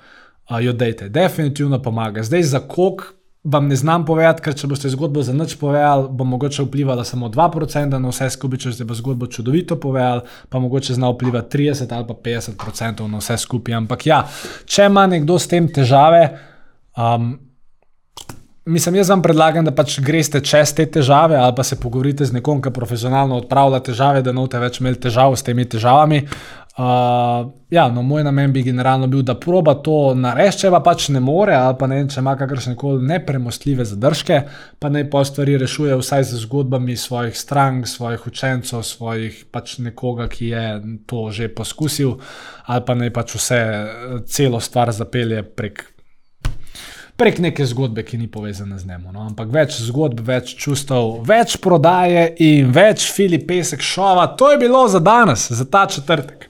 uh, 0.50 0.58
jo 0.60 0.72
dejte. 0.72 1.08
Definitivno 1.08 1.82
pomaga. 1.82 2.22
Zdaj 2.22 2.42
za 2.42 2.60
kok. 2.60 3.21
Vam 3.44 3.66
ne 3.68 3.76
znam 3.76 4.04
povedati, 4.06 4.42
ker 4.42 4.54
če 4.54 4.68
boste 4.70 4.90
zgodbo 4.92 5.22
za 5.26 5.32
nič 5.34 5.56
povedali, 5.58 6.06
bo 6.10 6.24
mogoče 6.24 6.62
vplivala 6.62 7.02
samo 7.04 7.26
2% 7.26 7.98
na 7.98 8.10
vse 8.12 8.28
skupaj, 8.30 8.60
če 8.62 8.74
ste 8.76 8.86
pa 8.86 8.94
zgodbo 8.94 9.26
čudovito 9.26 9.80
povedali, 9.82 10.22
pa 10.48 10.62
mogoče 10.62 10.94
zna 10.94 11.10
vplivati 11.10 11.58
30 11.58 11.90
ali 11.90 12.06
pa 12.06 12.14
50% 12.14 13.08
na 13.10 13.18
vse 13.18 13.38
skupaj. 13.42 13.74
Ampak 13.82 14.06
ja, 14.06 14.20
če 14.64 14.86
ima 14.86 15.08
nekdo 15.10 15.40
s 15.42 15.50
tem 15.50 15.66
težave, 15.66 16.22
um, 16.94 17.34
Mislim, 18.64 18.94
jaz 18.94 19.08
vam 19.10 19.22
predlagam, 19.22 19.64
da 19.66 19.72
pač 19.74 19.96
greste 20.06 20.38
čez 20.46 20.70
te 20.78 20.84
težave 20.86 21.34
ali 21.34 21.54
pa 21.56 21.64
se 21.66 21.80
pogovorite 21.82 22.22
z 22.24 22.36
nekom, 22.36 22.60
ki 22.62 22.70
profesionalno 22.70 23.40
odpravlja 23.40 23.80
težave, 23.88 24.20
da 24.22 24.30
ne 24.30 24.38
boste 24.44 24.60
več 24.62 24.78
imeli 24.78 25.00
težav 25.02 25.34
s 25.34 25.42
temi 25.42 25.64
težavami. 25.66 26.20
Uh, 26.72 27.52
ja, 27.70 27.88
no, 27.92 28.02
moj 28.02 28.22
namen 28.24 28.52
bi 28.52 28.62
generalno 28.62 29.06
bil, 29.06 29.20
da 29.22 29.34
proba 29.36 29.74
to 29.84 30.14
narediti, 30.16 30.62
če 30.62 30.70
pa 30.72 30.78
pač 30.80 31.10
ne 31.12 31.20
more, 31.20 31.52
ali 31.52 31.76
pa 31.76 31.84
ne 31.90 31.98
vem, 31.98 32.06
če 32.08 32.22
ima 32.22 32.32
kakršne 32.40 32.78
koli 32.80 33.04
nepremostljive 33.10 33.84
zadržke, 33.90 34.38
pa 34.80 34.88
naj 34.88 35.04
pa 35.12 35.20
stvari 35.28 35.58
rešuje 35.60 35.98
vsaj 36.00 36.24
z 36.30 36.40
zgodbami 36.46 36.96
svojih 36.96 37.36
strank, 37.36 37.84
svojih 37.90 38.24
učencev, 38.30 38.80
svojih 38.88 39.42
pač 39.52 39.76
nekoga, 39.84 40.30
ki 40.32 40.48
je 40.54 40.66
to 41.12 41.26
že 41.28 41.50
poskusil, 41.52 42.14
ali 42.64 42.84
pa 42.88 42.96
naj 42.96 43.12
pač 43.20 43.34
vse 43.36 43.58
celo 44.32 44.60
stvar 44.60 44.96
zapelje 44.96 45.42
prek 45.44 45.90
prek 47.20 47.38
neke 47.38 47.66
zgodbe, 47.68 48.02
ki 48.02 48.18
ni 48.18 48.26
povezana 48.26 48.78
z 48.78 48.88
njim. 48.88 49.04
No? 49.12 49.26
Ampak 49.28 49.52
več 49.52 49.76
zgodb, 49.84 50.24
več 50.26 50.56
čustev, 50.58 51.20
več 51.28 51.58
prodaje 51.62 52.30
in 52.42 52.72
več 52.74 53.04
Filip 53.12 53.44
Pesek 53.46 53.84
šova. 53.84 54.24
To 54.40 54.50
je 54.50 54.58
bilo 54.58 54.86
za 54.88 54.98
danes, 54.98 55.50
za 55.52 55.68
ta 55.68 55.84
četrtek. 55.86 56.48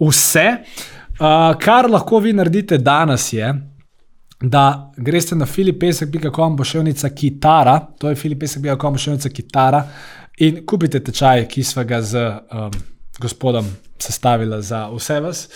Vse, 0.00 0.46
uh, 0.56 1.58
kar 1.60 1.90
lahko 1.90 2.18
vi 2.24 2.32
naredite 2.32 2.78
danes, 2.78 3.32
je, 3.32 3.52
da 4.40 4.92
greste 4.96 5.36
na 5.36 5.46
filipesek.com 5.46 6.56
pošiljnica 6.56 7.08
kitara, 7.08 7.80
to 7.98 8.08
je 8.08 8.16
filipesek.com 8.16 8.94
pošiljnica 8.94 9.28
kitara 9.28 9.84
in 10.38 10.64
kupite 10.66 11.00
tečaj, 11.04 11.44
ki 11.48 11.64
smo 11.64 11.84
ga 11.84 12.00
z 12.02 12.24
um, 12.52 12.70
gospodom 13.20 13.66
sestavila 13.98 14.62
za 14.62 14.88
vse 14.88 15.20
vas. 15.20 15.48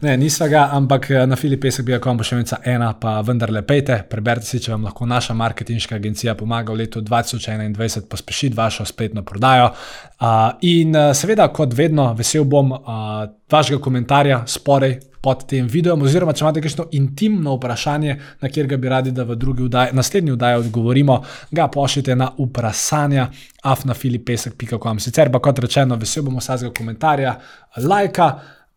Ne, 0.00 0.16
nisva 0.16 0.48
ga, 0.48 0.68
ampak 0.72 1.10
eh, 1.10 1.26
na 1.26 1.36
filipesek.com 1.36 2.18
bo 2.18 2.26
še 2.26 2.40
enica 2.40 2.58
ena, 2.66 2.90
pa 2.98 3.20
vendarle 3.22 3.62
pejte, 3.66 4.00
preberite 4.10 4.46
si, 4.46 4.60
če 4.64 4.72
vam 4.74 4.88
lahko 4.88 5.06
naša 5.06 5.36
marketinška 5.38 5.94
agencija 5.94 6.34
pomaga 6.34 6.74
v 6.74 6.82
letu 6.82 7.02
2021 7.06 8.08
pospešiti 8.10 8.56
vašo 8.56 8.84
spletno 8.88 9.22
prodajo. 9.22 9.70
Uh, 9.70 10.58
in 10.66 10.96
uh, 10.96 11.12
seveda, 11.14 11.48
kot 11.54 11.76
vedno, 11.78 12.10
vesel 12.18 12.48
bom 12.50 12.74
uh, 12.74 13.28
vašega 13.50 13.80
komentarja 13.82 14.42
spodaj 14.46 14.98
pod 15.20 15.46
tem 15.50 15.66
videom, 15.66 16.02
oziroma 16.02 16.32
če 16.32 16.44
imate 16.44 16.62
kakšno 16.62 16.86
intimno 16.94 17.56
vprašanje, 17.56 18.14
na 18.40 18.48
kjer 18.48 18.68
bi 18.78 18.88
radi, 18.88 19.12
da 19.12 19.24
v 19.26 19.36
vdaji, 19.38 19.94
naslednji 19.96 20.32
vdaji 20.36 20.60
odgovorimo, 20.62 21.18
ga 21.50 21.68
pošljite 21.68 22.16
na 22.16 22.30
vprašanja 22.38 23.26
afnafilipesek.com. 23.62 25.00
Sicer 25.02 25.32
pa 25.32 25.42
kot 25.42 25.58
rečeno, 25.58 25.96
vesel 25.96 26.22
bom 26.22 26.38
vsakega 26.38 26.72
komentarja, 26.74 27.34
lajka, 27.82 28.30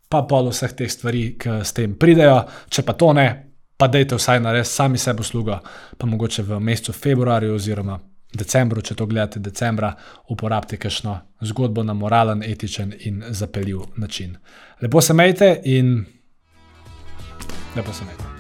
pa 0.10 0.26
pol 0.28 0.50
vseh 0.52 0.74
teh 0.76 0.92
stvari, 0.92 1.26
ki 1.40 1.62
s 1.64 1.74
tem 1.78 1.94
pridejo. 1.96 2.42
Če 2.70 2.84
pa 2.84 2.98
to 2.98 3.14
ne, 3.14 3.28
pa 3.78 3.88
dejte 3.88 4.18
vsaj 4.18 4.42
narediti 4.44 4.74
sami 4.74 4.98
sebi 4.98 5.24
uslugo, 5.24 5.60
pa 5.98 6.10
mogoče 6.10 6.44
v 6.44 6.60
mesecu 6.60 6.94
februarju 6.94 7.56
oziroma 7.56 8.00
decembru, 8.34 8.82
če 8.82 8.96
to 8.96 9.06
gledate 9.06 9.40
decembra, 9.40 9.94
uporabite 10.30 10.78
kakšno 10.78 11.18
zgodbo 11.42 11.84
na 11.84 11.94
moralen, 11.94 12.44
etičen 12.44 12.94
in 13.00 13.24
zapeljiv 13.30 13.86
način. 13.98 14.38
Lepo 14.82 15.02
se 15.02 15.14
majte 15.14 15.56
in 15.64 16.06
lepo 17.76 17.94
se 17.94 18.06
majte. 18.06 18.31